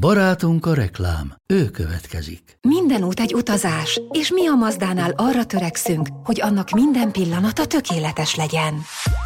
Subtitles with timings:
[0.00, 2.58] Barátunk a reklám, ő következik.
[2.60, 8.34] Minden út egy utazás, és mi a Mazdánál arra törekszünk, hogy annak minden pillanata tökéletes
[8.34, 8.74] legyen.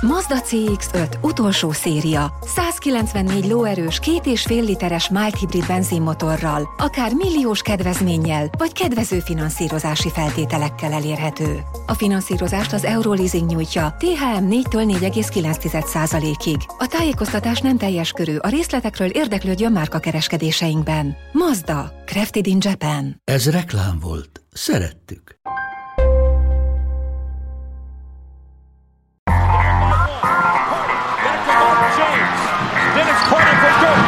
[0.00, 7.62] Mazda CX-5 utolsó széria, 194 lóerős, két és fél literes mild hibrid benzinmotorral, akár milliós
[7.62, 11.60] kedvezménnyel, vagy kedvező finanszírozási feltételekkel elérhető.
[11.86, 16.56] A finanszírozást az Euroleasing nyújtja, THM 4-től 4,9%-ig.
[16.78, 19.98] A tájékoztatás nem teljes körű, a részletekről érdeklődjön márka
[20.58, 21.16] kereskedéseinkben.
[21.32, 23.20] Mazda, Crafted in Japan.
[23.24, 24.42] Ez reklám volt.
[24.52, 25.36] Szerettük.
[31.98, 32.40] James.
[32.94, 34.07] Dennis Carter for Dirk.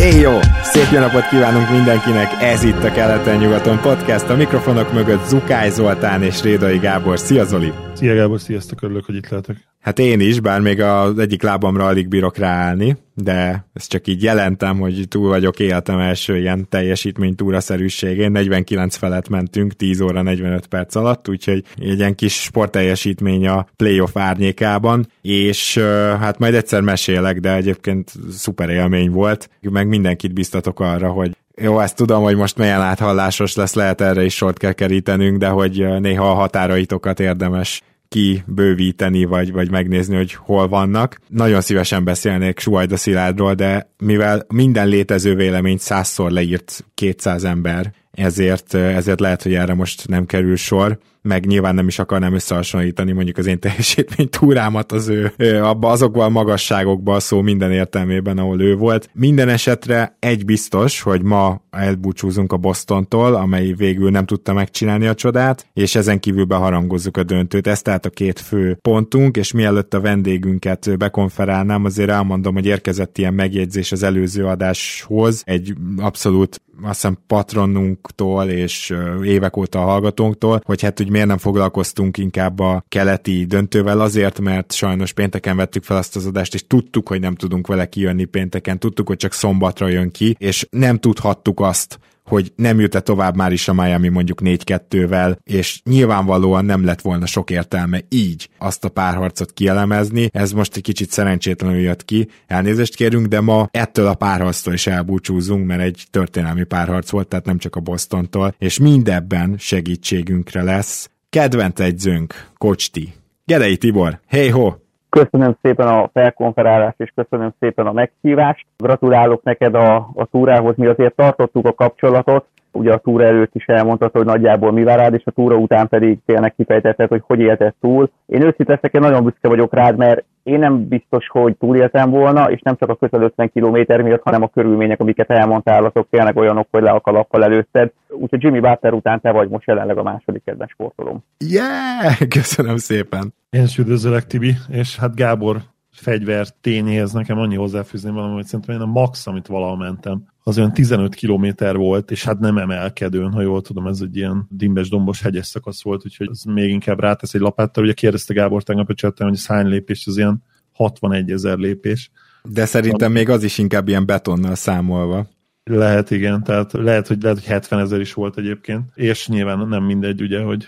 [0.00, 0.38] Éj jó!
[0.62, 2.42] Szép jó napot kívánunk mindenkinek!
[2.42, 4.28] Ez itt a Keleten-nyugaton podcast.
[4.28, 7.18] A mikrofonok mögött Zukály Zoltán és Rédai Gábor.
[7.18, 7.72] Szia Zoli!
[7.94, 9.69] Szia Gábor, sziasztok, örülök, hogy itt lehetek.
[9.80, 14.22] Hát én is, bár még az egyik lábamra alig bírok ráállni, de ezt csak így
[14.22, 18.30] jelentem, hogy túl vagyok életem első ilyen teljesítménytúraszerűségén.
[18.30, 24.16] 49 felett mentünk 10 óra 45 perc alatt, úgyhogy egy ilyen kis sportteljesítmény a playoff
[24.16, 25.78] árnyékában, és
[26.20, 31.78] hát majd egyszer mesélek, de egyébként szuper élmény volt, meg mindenkit biztatok arra, hogy jó,
[31.80, 35.86] ezt tudom, hogy most milyen áthallásos lesz, lehet erre is sort kell kerítenünk, de hogy
[36.00, 41.20] néha a határaitokat érdemes kibővíteni, vagy, vagy megnézni, hogy hol vannak.
[41.28, 48.74] Nagyon szívesen beszélnék Suajda Szilárdról, de mivel minden létező véleményt százszor leírt 200 ember, ezért,
[48.74, 53.38] ezért lehet, hogy erre most nem kerül sor meg nyilván nem is akarnám összehasonlítani mondjuk
[53.38, 55.32] az én teljesítmény túrámat az ő,
[55.62, 59.10] abba azokban a magasságokban a szó minden értelmében, ahol ő volt.
[59.12, 65.14] Minden esetre egy biztos, hogy ma elbúcsúzunk a Bostontól, amely végül nem tudta megcsinálni a
[65.14, 67.66] csodát, és ezen kívül beharangozzuk a döntőt.
[67.66, 73.18] Ez tehát a két fő pontunk, és mielőtt a vendégünket bekonferálnám, azért elmondom, hogy érkezett
[73.18, 80.60] ilyen megjegyzés az előző adáshoz, egy abszolút azt hiszem patronunktól és évek óta a hallgatónktól,
[80.64, 85.84] hogy hát, hogy miért nem foglalkoztunk inkább a keleti döntővel, azért, mert sajnos pénteken vettük
[85.84, 89.32] fel azt az adást, és tudtuk, hogy nem tudunk vele kijönni pénteken, tudtuk, hogy csak
[89.32, 91.98] szombatra jön ki, és nem tudhattuk azt,
[92.30, 97.26] hogy nem jut-e tovább már is a Miami mondjuk 4-2-vel, és nyilvánvalóan nem lett volna
[97.26, 100.28] sok értelme így azt a párharcot kielemezni.
[100.32, 104.86] Ez most egy kicsit szerencsétlenül jött ki, elnézést kérünk, de ma ettől a párharctól is
[104.86, 111.10] elbúcsúzunk, mert egy történelmi párharc volt, tehát nem csak a Bostontól, és mindebben segítségünkre lesz.
[111.30, 113.12] Kedvent egyzőnk, Kocsti.
[113.44, 114.74] Gedei Tibor, hey ho!
[115.10, 118.66] Köszönöm szépen a felkonferálást, és köszönöm szépen a meghívást.
[118.76, 123.64] Gratulálok neked a, a túrához, mi azért tartottuk a kapcsolatot, ugye a túra előtt is
[123.66, 127.74] elmondtad, hogy nagyjából mi vár és a túra után pedig tényleg kifejtetted, hogy hogy élted
[127.80, 128.10] túl.
[128.26, 132.60] Én őszintén én nagyon büszke vagyok rád, mert én nem biztos, hogy túléltem volna, és
[132.60, 136.66] nem csak a közel 50 km miatt, hanem a körülmények, amiket elmondtál, azok tényleg olyanok,
[136.70, 137.92] hogy le a kalappal előtted.
[138.08, 141.24] Úgyhogy Jimmy Butler után te vagy most jelenleg a második kedves sportolom.
[141.38, 142.28] Yeah!
[142.38, 143.34] Köszönöm szépen!
[143.50, 145.56] Én is üdvözlök, Tibi, és hát Gábor
[146.00, 150.58] fegyver tényéhez nekem annyi hozzáfűzni valami, hogy szerintem én a max, amit valahol mentem, az
[150.58, 154.88] olyan 15 kilométer volt, és hát nem emelkedőn, ha jól tudom, ez egy ilyen dimbes,
[154.88, 157.84] dombos, hegyes szakasz volt, úgyhogy ez még inkább rátesz egy lapáttal.
[157.84, 162.10] Ugye kérdezte Gábor tegnap a csetten, hogy ez hány lépés, az ilyen 61 ezer lépés.
[162.42, 165.26] De szerintem még az is inkább ilyen betonnal számolva.
[165.64, 169.84] Lehet, igen, tehát lehet, hogy, lehet, hogy 70 ezer is volt egyébként, és nyilván nem
[169.84, 170.66] mindegy, ugye, hogy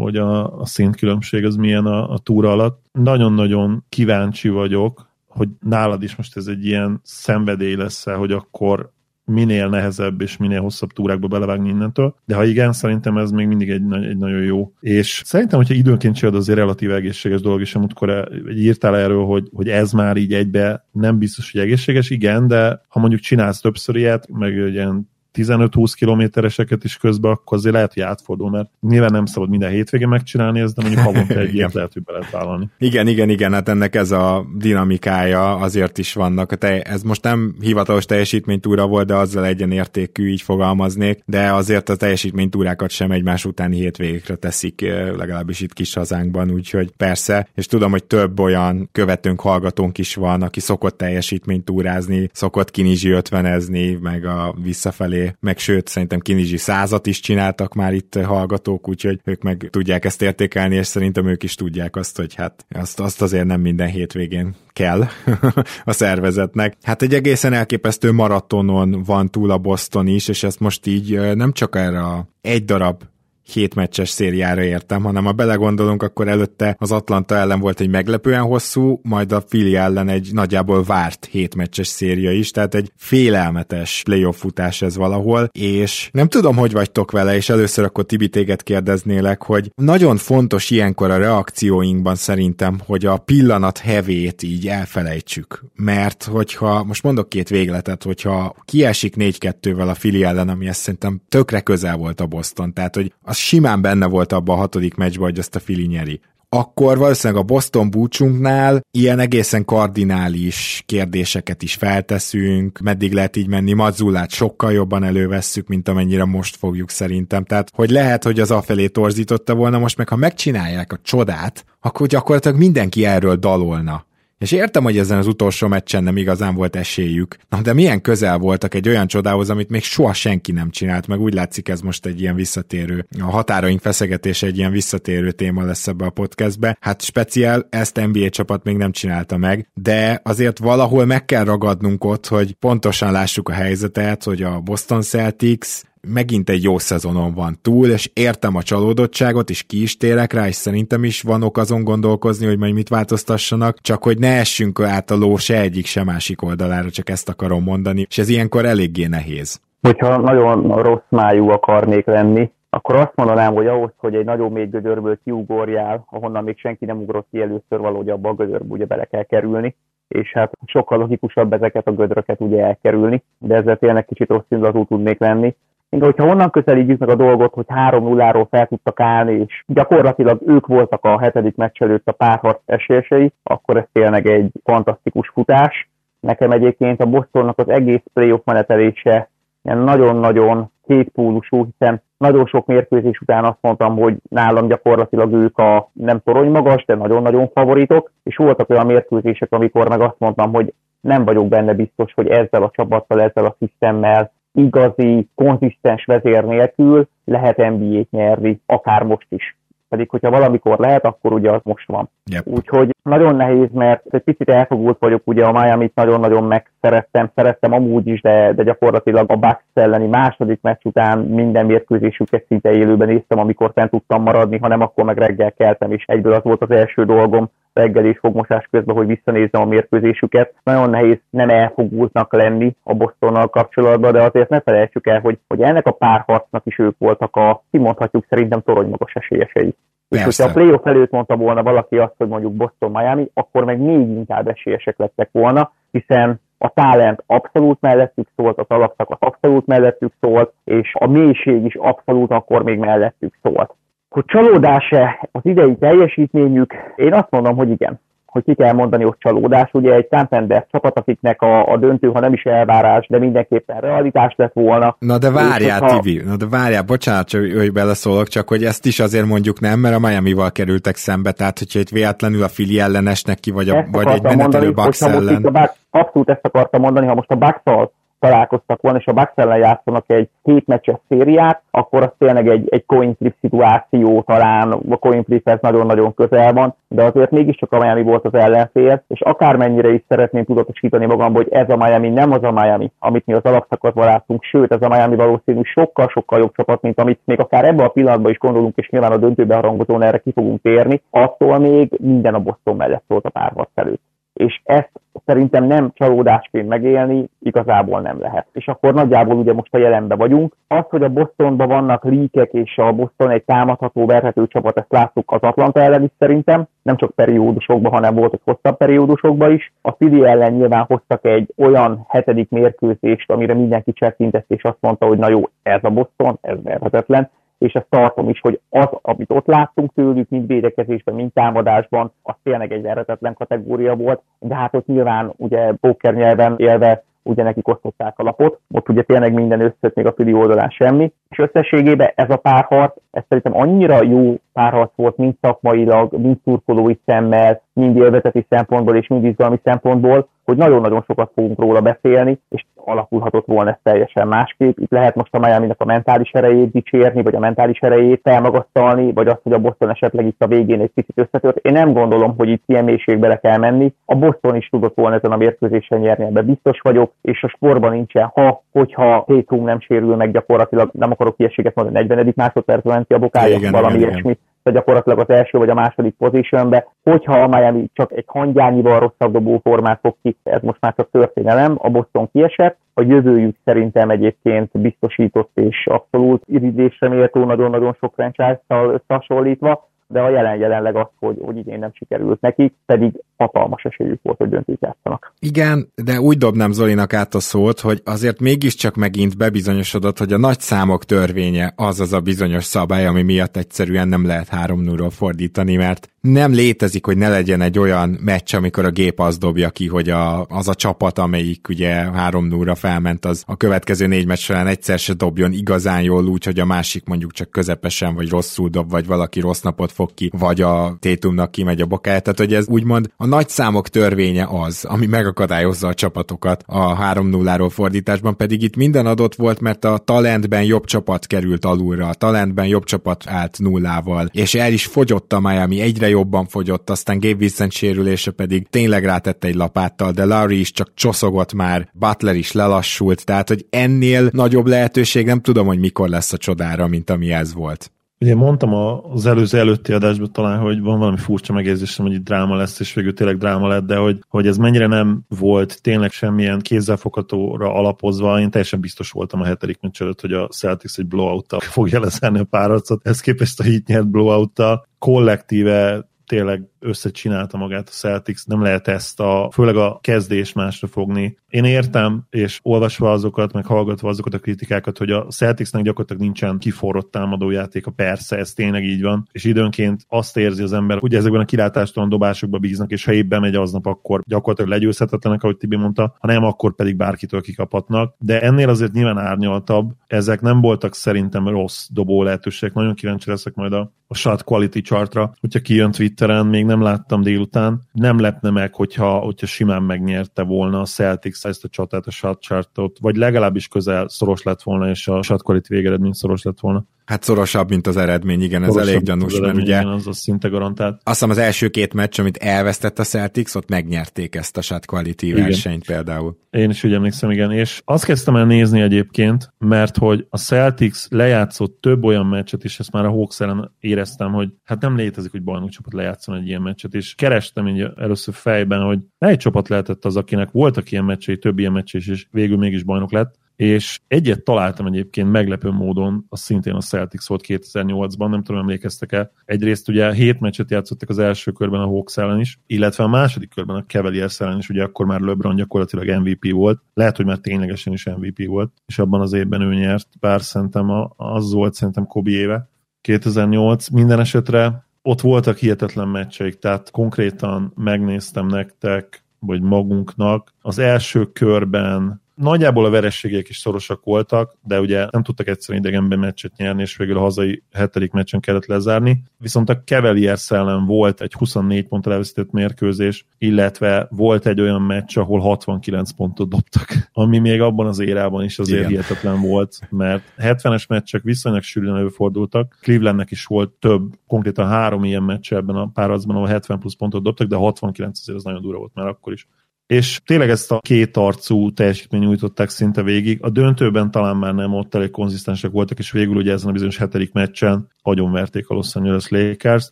[0.00, 2.84] hogy a, a szintkülönbség az milyen a, a túra alatt.
[2.92, 8.92] Nagyon-nagyon kíváncsi vagyok, hogy nálad is most ez egy ilyen szenvedély lesz hogy akkor
[9.24, 13.70] minél nehezebb és minél hosszabb túrákba belevágni innentől, de ha igen, szerintem ez még mindig
[13.70, 14.72] egy, egy nagyon jó.
[14.80, 19.68] És szerintem, hogyha időnként csinálod, azért relatív egészséges dolog, és amikor írtál erről, hogy, hogy
[19.68, 24.28] ez már így egybe nem biztos, hogy egészséges, igen, de ha mondjuk csinálsz többször ilyet,
[24.32, 29.48] meg ilyen 15-20 kilométereseket is közben, akkor azért lehet, hogy átfordul, mert nyilván nem szabad
[29.48, 32.68] minden hétvégén megcsinálni ezt, de mondjuk havonta egy ilyet lehet, hogy be lehet vállalni.
[32.78, 36.58] Igen, igen, igen, hát ennek ez a dinamikája azért is vannak.
[36.58, 41.96] Te, ez most nem hivatalos teljesítménytúra volt, de azzal egyenértékű, így fogalmaznék, de azért a
[41.96, 44.80] teljesítménytúrákat sem egymás utáni hétvégékre teszik,
[45.16, 50.42] legalábbis itt kis hazánkban, úgyhogy persze, és tudom, hogy több olyan követőnk, hallgatónk is van,
[50.42, 57.06] aki szokott teljesítménytúrázni, szokott kinizsi ötvenezni, meg a visszafelé felé, meg sőt, szerintem Kinizsi százat
[57.06, 61.54] is csináltak már itt hallgatók, úgyhogy ők meg tudják ezt értékelni, és szerintem ők is
[61.54, 65.04] tudják azt, hogy hát azt, azt azért nem minden hétvégén kell
[65.84, 66.76] a szervezetnek.
[66.82, 71.52] Hát egy egészen elképesztő maratonon van túl a Boston is, és ezt most így nem
[71.52, 73.02] csak erre a egy darab
[73.52, 79.00] hétmeccses szériára értem, hanem ha belegondolunk, akkor előtte az Atlanta ellen volt egy meglepően hosszú,
[79.02, 84.82] majd a Philly ellen egy nagyjából várt hétmeccses széria is, tehát egy félelmetes playoff futás
[84.82, 89.72] ez valahol, és nem tudom, hogy vagytok vele, és először akkor Tibi téged kérdeznélek, hogy
[89.74, 97.02] nagyon fontos ilyenkor a reakcióinkban szerintem, hogy a pillanat hevét így elfelejtsük, mert hogyha, most
[97.02, 102.20] mondok két végletet, hogyha kiesik 4-2-vel a Philly ellen, ami ezt szerintem tökre közel volt
[102.20, 105.54] a Boston, tehát hogy a az simán benne volt abban a hatodik meccsben, hogy azt
[105.54, 113.12] a Fili nyeri akkor valószínűleg a Boston búcsunknál ilyen egészen kardinális kérdéseket is felteszünk, meddig
[113.12, 117.44] lehet így menni, Mazzulát sokkal jobban elővesszük, mint amennyire most fogjuk szerintem.
[117.44, 122.06] Tehát, hogy lehet, hogy az afelé torzította volna, most meg ha megcsinálják a csodát, akkor
[122.06, 124.04] gyakorlatilag mindenki erről dalolna.
[124.44, 128.38] És értem, hogy ezen az utolsó meccsen nem igazán volt esélyük, na de milyen közel
[128.38, 132.06] voltak egy olyan csodához, amit még soha senki nem csinált, meg úgy látszik ez most
[132.06, 136.76] egy ilyen visszatérő, a határaink feszegetése egy ilyen visszatérő téma lesz ebbe a podcastbe.
[136.80, 142.04] Hát speciál ezt NBA csapat még nem csinálta meg, de azért valahol meg kell ragadnunk
[142.04, 147.58] ott, hogy pontosan lássuk a helyzetet, hogy a Boston Celtics megint egy jó szezonon van
[147.62, 151.58] túl, és értem a csalódottságot, és ki is térek rá, és szerintem is van ok
[151.58, 155.86] azon gondolkozni, hogy majd mit változtassanak, csak hogy ne essünk át a ló se egyik,
[155.86, 159.60] se másik oldalára, csak ezt akarom mondani, és ez ilyenkor eléggé nehéz.
[159.80, 164.66] Hogyha nagyon rossz májú akarnék lenni, akkor azt mondanám, hogy ahhoz, hogy egy nagyon mély
[164.66, 169.04] gödörből kiugorjál, ahonnan még senki nem ugrott ki először valahogy abba a gödörbe ugye bele
[169.04, 169.76] kell kerülni,
[170.08, 174.84] és hát sokkal logikusabb ezeket a gödröket ugye elkerülni, de ezzel tényleg kicsit rossz indulatú
[174.84, 175.54] tudnék lenni.
[176.00, 181.04] Hogyha onnan közelítjük meg a dolgot, hogy 3-0-ról fel tudtak állni, és gyakorlatilag ők voltak
[181.04, 185.88] a hetedik meccs előtt a párharc esélyesei, akkor ez tényleg egy fantasztikus futás.
[186.20, 189.28] Nekem egyébként a Bostonnak az egész playoff menetelése
[189.62, 195.90] ilyen nagyon-nagyon kétpólusú, hiszen nagyon sok mérkőzés után azt mondtam, hogy nálam gyakorlatilag ők a
[195.92, 200.74] nem torony magas, de nagyon-nagyon favoritok, és voltak olyan mérkőzések, amikor meg azt mondtam, hogy
[201.00, 207.08] nem vagyok benne biztos, hogy ezzel a csapattal, ezzel a szisztemmel igazi, konzisztens vezér nélkül
[207.24, 209.56] lehet NBA-t nyerni, akár most is.
[209.88, 212.08] Pedig, hogyha valamikor lehet, akkor ugye az most van.
[212.30, 212.46] Yep.
[212.46, 218.06] Úgyhogy nagyon nehéz, mert egy picit elfogult vagyok, ugye a Miami-t nagyon-nagyon megszerettem, szerettem amúgy
[218.06, 223.38] is, de, de gyakorlatilag a Bucks elleni második meccs után minden mérkőzésüket szinte élőben néztem,
[223.38, 227.04] amikor fent tudtam maradni, hanem akkor meg reggel keltem, és egyből az volt az első
[227.04, 230.54] dolgom, reggel és fogmosás közben, hogy visszanézzem a mérkőzésüket.
[230.62, 235.60] Nagyon nehéz nem elfogultnak lenni a Bostonnal kapcsolatban, de azért ne felejtsük el, hogy, hogy
[235.60, 239.74] ennek a párharcnak is ők voltak a, kimondhatjuk szerintem toronymagas esélyesei.
[240.08, 244.08] És hogyha a playoff előtt mondta volna valaki azt, hogy mondjuk Boston-Miami, akkor meg még
[244.08, 250.52] inkább esélyesek lettek volna, hiszen a talent abszolút mellettük szólt, az alapszakasz abszolút mellettük szólt,
[250.64, 253.74] és a mélység is abszolút akkor még mellettük szólt.
[254.14, 256.74] Hogy csalódás-e az idei teljesítményük?
[256.96, 258.00] Én azt mondom, hogy igen
[258.34, 259.70] hogy ki kell mondani, hogy csalódás.
[259.72, 264.34] Ugye egy Santander csapat, akiknek a, a döntő, ha nem is elvárás, de mindenképpen realitás
[264.36, 264.96] lett volna.
[264.98, 265.86] Na de várjál, ha...
[265.86, 269.94] Tibi, na de várjál, bocsánat, hogy beleszólok, csak hogy ezt is azért mondjuk nem, mert
[269.94, 274.08] a Miami-val kerültek szembe, tehát hogyha itt véletlenül a fili ellenesnek ki, vagy, a, vagy
[274.08, 275.70] egy menetelő Bucks ellen.
[275.90, 280.04] Abszolút ezt akartam mondani, ha most a bucks találkoztak volna, és a Bucks ellen játszanak
[280.06, 285.24] egy hét meccses szériát, akkor az tényleg egy, egy coin flip szituáció talán, a coin
[285.24, 290.02] fliphez nagyon-nagyon közel van, de azért mégiscsak a Miami volt az ellenfél, és akármennyire is
[290.08, 294.04] szeretném tudatosítani magam, hogy ez a Miami nem az a Miami, amit mi az alapszakaszban
[294.04, 297.88] láttunk, sőt, ez a Miami valószínű sokkal-sokkal jobb csapat, mint amit még akár ebben a
[297.88, 302.34] pillanatban is gondolunk, és nyilván a döntőbe harangozón erre ki fogunk térni, attól még minden
[302.34, 304.90] a Boston mellett szólt a párharc előtt és ezt
[305.26, 308.46] szerintem nem csalódásként megélni igazából nem lehet.
[308.52, 310.56] És akkor nagyjából ugye most a jelenben vagyunk.
[310.68, 315.32] Az, hogy a Bostonban vannak líkek, és a Boston egy támadható, verhető csapat, ezt láttuk
[315.32, 319.72] az Atlanta ellen is szerintem, nem csak periódusokban, hanem volt egy hosszabb periódusokban is.
[319.82, 325.06] A Philly ellen nyilván hoztak egy olyan hetedik mérkőzést, amire mindenki csettintett, és azt mondta,
[325.06, 327.30] hogy na jó, ez a Boston, ez verhetetlen
[327.64, 332.34] és ezt tartom is, hogy az, amit ott láttunk tőlük, mind védekezésben, mind támadásban, az
[332.42, 337.68] tényleg egy verhetetlen kategória volt, de hát ott nyilván ugye póker nyelven élve ugye nekik
[337.68, 341.12] osztották a lapot, ott ugye tényleg minden összött, még a fili oldalán semmi.
[341.34, 346.94] És összességében ez a párharc, ez szerintem annyira jó párharc volt, mind szakmailag, mind szurkolói
[347.06, 352.64] szemmel, mind élvezeti szempontból és mind izgalmi szempontból, hogy nagyon-nagyon sokat fogunk róla beszélni, és
[352.84, 354.78] alakulhatott volna ez teljesen másképp.
[354.78, 359.26] Itt lehet most a miami a mentális erejét dicsérni, vagy a mentális erejét felmagasztalni, vagy
[359.26, 361.56] azt, hogy a Boston esetleg itt a végén egy picit összetört.
[361.56, 363.94] Én nem gondolom, hogy itt ilyen mélységbe le kell menni.
[364.04, 367.92] A Boston is tudott volna ezen a mérkőzésen nyerni, ebben biztos vagyok, és a sportban
[367.92, 372.32] nincsen, ha, hogyha Tatum nem sérül meg gyakorlatilag, nem akarok ilyeséget mondani, 40.
[372.36, 374.30] másodpercben menti a bokája, igen, valami igen, ilyesmi.
[374.30, 379.32] Igen gyakorlatilag az első vagy a második pozíciónbe, hogyha a Miami csak egy hangyányival rosszabb
[379.32, 384.10] dobó formát fog ki, ez most már csak történelem, a Boston kiesett, a jövőjük szerintem
[384.10, 391.08] egyébként biztosított és abszolút irigylésre méltó nagyon-nagyon sok franchise-tal összehasonlítva, de a jelen jelenleg az,
[391.20, 395.32] hogy, hogy idén nem sikerült nekik, pedig hatalmas esélyük volt, hogy döntőt játszanak.
[395.38, 400.38] Igen, de úgy dobnám Zolinak át a szót, hogy azért mégiscsak megint bebizonyosodott, hogy a
[400.38, 405.10] nagy számok törvénye az az a bizonyos szabály, ami miatt egyszerűen nem lehet 3 0
[405.10, 409.70] fordítani, mert nem létezik, hogy ne legyen egy olyan meccs, amikor a gép az dobja
[409.70, 414.26] ki, hogy a, az a csapat, amelyik ugye 3 0 felment, az a következő négy
[414.26, 418.28] meccs során egyszer se dobjon igazán jól úgy, hogy a másik mondjuk csak közepesen vagy
[418.28, 422.20] rosszul dob, vagy valaki rossz napot fog ki, vagy a Tétumnak kimegy a bokája.
[422.20, 427.70] Tehát, hogy ez úgymond a nagy számok törvénye az, ami megakadályozza a csapatokat a 3-0-ról
[427.70, 432.66] fordításban, pedig itt minden adott volt, mert a talentben jobb csapat került alulra, a talentben
[432.66, 437.34] jobb csapat állt nullával, és el is fogyott a Miami, egyre jobban fogyott, aztán Gabe
[437.34, 442.52] Vincent sérülése pedig tényleg rátette egy lapáttal, de Larry is csak csoszogott már, Butler is
[442.52, 447.32] lelassult, tehát hogy ennél nagyobb lehetőség nem tudom, hogy mikor lesz a csodára, mint ami
[447.32, 447.92] ez volt.
[448.24, 448.74] Ugye mondtam
[449.12, 452.94] az előző előtti adásban talán, hogy van valami furcsa megérzésem, hogy itt dráma lesz, és
[452.94, 458.40] végül tényleg dráma lett, de hogy, hogy ez mennyire nem volt tényleg semmilyen kézzelfoghatóra alapozva,
[458.40, 462.44] én teljesen biztos voltam a hetedik meccs hogy a Celtics egy blowout-tal fogja lezárni a
[462.44, 463.06] párharcot.
[463.06, 464.60] Ez képest a hit nyert blowout
[464.98, 471.38] kollektíve tényleg összecsinálta magát a Celtics, nem lehet ezt a, főleg a kezdés másra fogni.
[471.48, 476.58] Én értem, és olvasva azokat, meg hallgatva azokat a kritikákat, hogy a Celticsnek gyakorlatilag nincsen
[476.58, 481.40] kiforrott támadójátéka, persze, ez tényleg így van, és időnként azt érzi az ember, hogy ezekben
[481.40, 486.16] a kilátástalan dobásokba bíznak, és ha éppen megy aznap, akkor gyakorlatilag legyőzhetetlenek, ahogy Tibi mondta,
[486.18, 488.14] ha nem, akkor pedig bárkitől kikaphatnak.
[488.18, 492.74] De ennél azért nyilván árnyaltabb, ezek nem voltak szerintem rossz dobó lehetőségek.
[492.74, 497.22] Nagyon kíváncsi leszek majd a, a shot quality chartra, hogyha kijön Twitteren, még nem láttam
[497.22, 497.80] délután.
[497.92, 502.40] Nem lepne meg, hogyha, hogyha simán megnyerte volna a Celtics ezt a csatát, a shot
[502.40, 506.84] chartot, vagy legalábbis közel szoros lett volna, és a shot quality végeredmény szoros lett volna.
[507.04, 510.48] Hát szorosabb, mint az eredmény, igen, ez elég gyanús, mert ugye igen, az, az szinte
[510.48, 510.92] garantált.
[510.94, 514.86] Azt hiszem az első két meccs, amit elvesztett a Celtics, ott megnyerték ezt a shot
[514.86, 515.42] quality igen.
[515.42, 516.36] versenyt például.
[516.50, 521.08] Én is úgy emlékszem, igen, és azt kezdtem el nézni egyébként, mert hogy a Celtics
[521.08, 525.30] lejátszott több olyan meccset, és ezt már a Hawks ellen éreztem, hogy hát nem létezik,
[525.30, 530.04] hogy bajnokcsapat lejátszon egy ilyen meccset, és kerestem így először fejben, hogy egy csapat lehetett
[530.04, 534.44] az, akinek voltak ilyen meccsei, több ilyen meccs és végül mégis bajnok lett, és egyet
[534.44, 539.30] találtam egyébként meglepő módon, az szintén a Celtics volt 2008-ban, nem tudom, emlékeztek-e.
[539.44, 543.50] Egyrészt ugye hét meccset játszottak az első körben a Hawks ellen is, illetve a második
[543.50, 547.38] körben a Cavaliers ellen is, ugye akkor már LeBron gyakorlatilag MVP volt, lehet, hogy már
[547.38, 552.06] ténylegesen is MVP volt, és abban az évben ő nyert, bár szerintem az volt szerintem
[552.06, 552.68] Kobe éve,
[553.00, 560.54] 2008 minden esetre ott voltak hihetetlen meccseik, tehát konkrétan megnéztem nektek, vagy magunknak.
[560.60, 566.18] Az első körben Nagyjából a verességek is szorosak voltak, de ugye nem tudtak egyszerűen idegenben
[566.18, 569.22] meccset nyerni, és végül a hazai hetedik meccsen kellett lezárni.
[569.38, 575.18] Viszont a Cavaliers ellen volt egy 24 pont elveszített mérkőzés, illetve volt egy olyan meccs,
[575.18, 578.90] ahol 69 pontot dobtak, ami még abban az érában is azért Igen.
[578.90, 582.78] hihetetlen volt, mert 70-es meccsek viszonylag sűrűn előfordultak.
[582.80, 587.22] Clevelandnek is volt több, konkrétan három ilyen meccs ebben a párazban, ahol 70 plusz pontot
[587.22, 589.46] dobtak, de 69 azért az nagyon durva volt már akkor is
[589.86, 593.38] és tényleg ezt a két arcú teljesítmény nyújtották szinte végig.
[593.42, 596.96] A döntőben talán már nem ott elég konzisztensek voltak, és végül ugye ezen a bizonyos
[596.96, 599.90] hetedik meccsen verték a Los Angeles Lakers.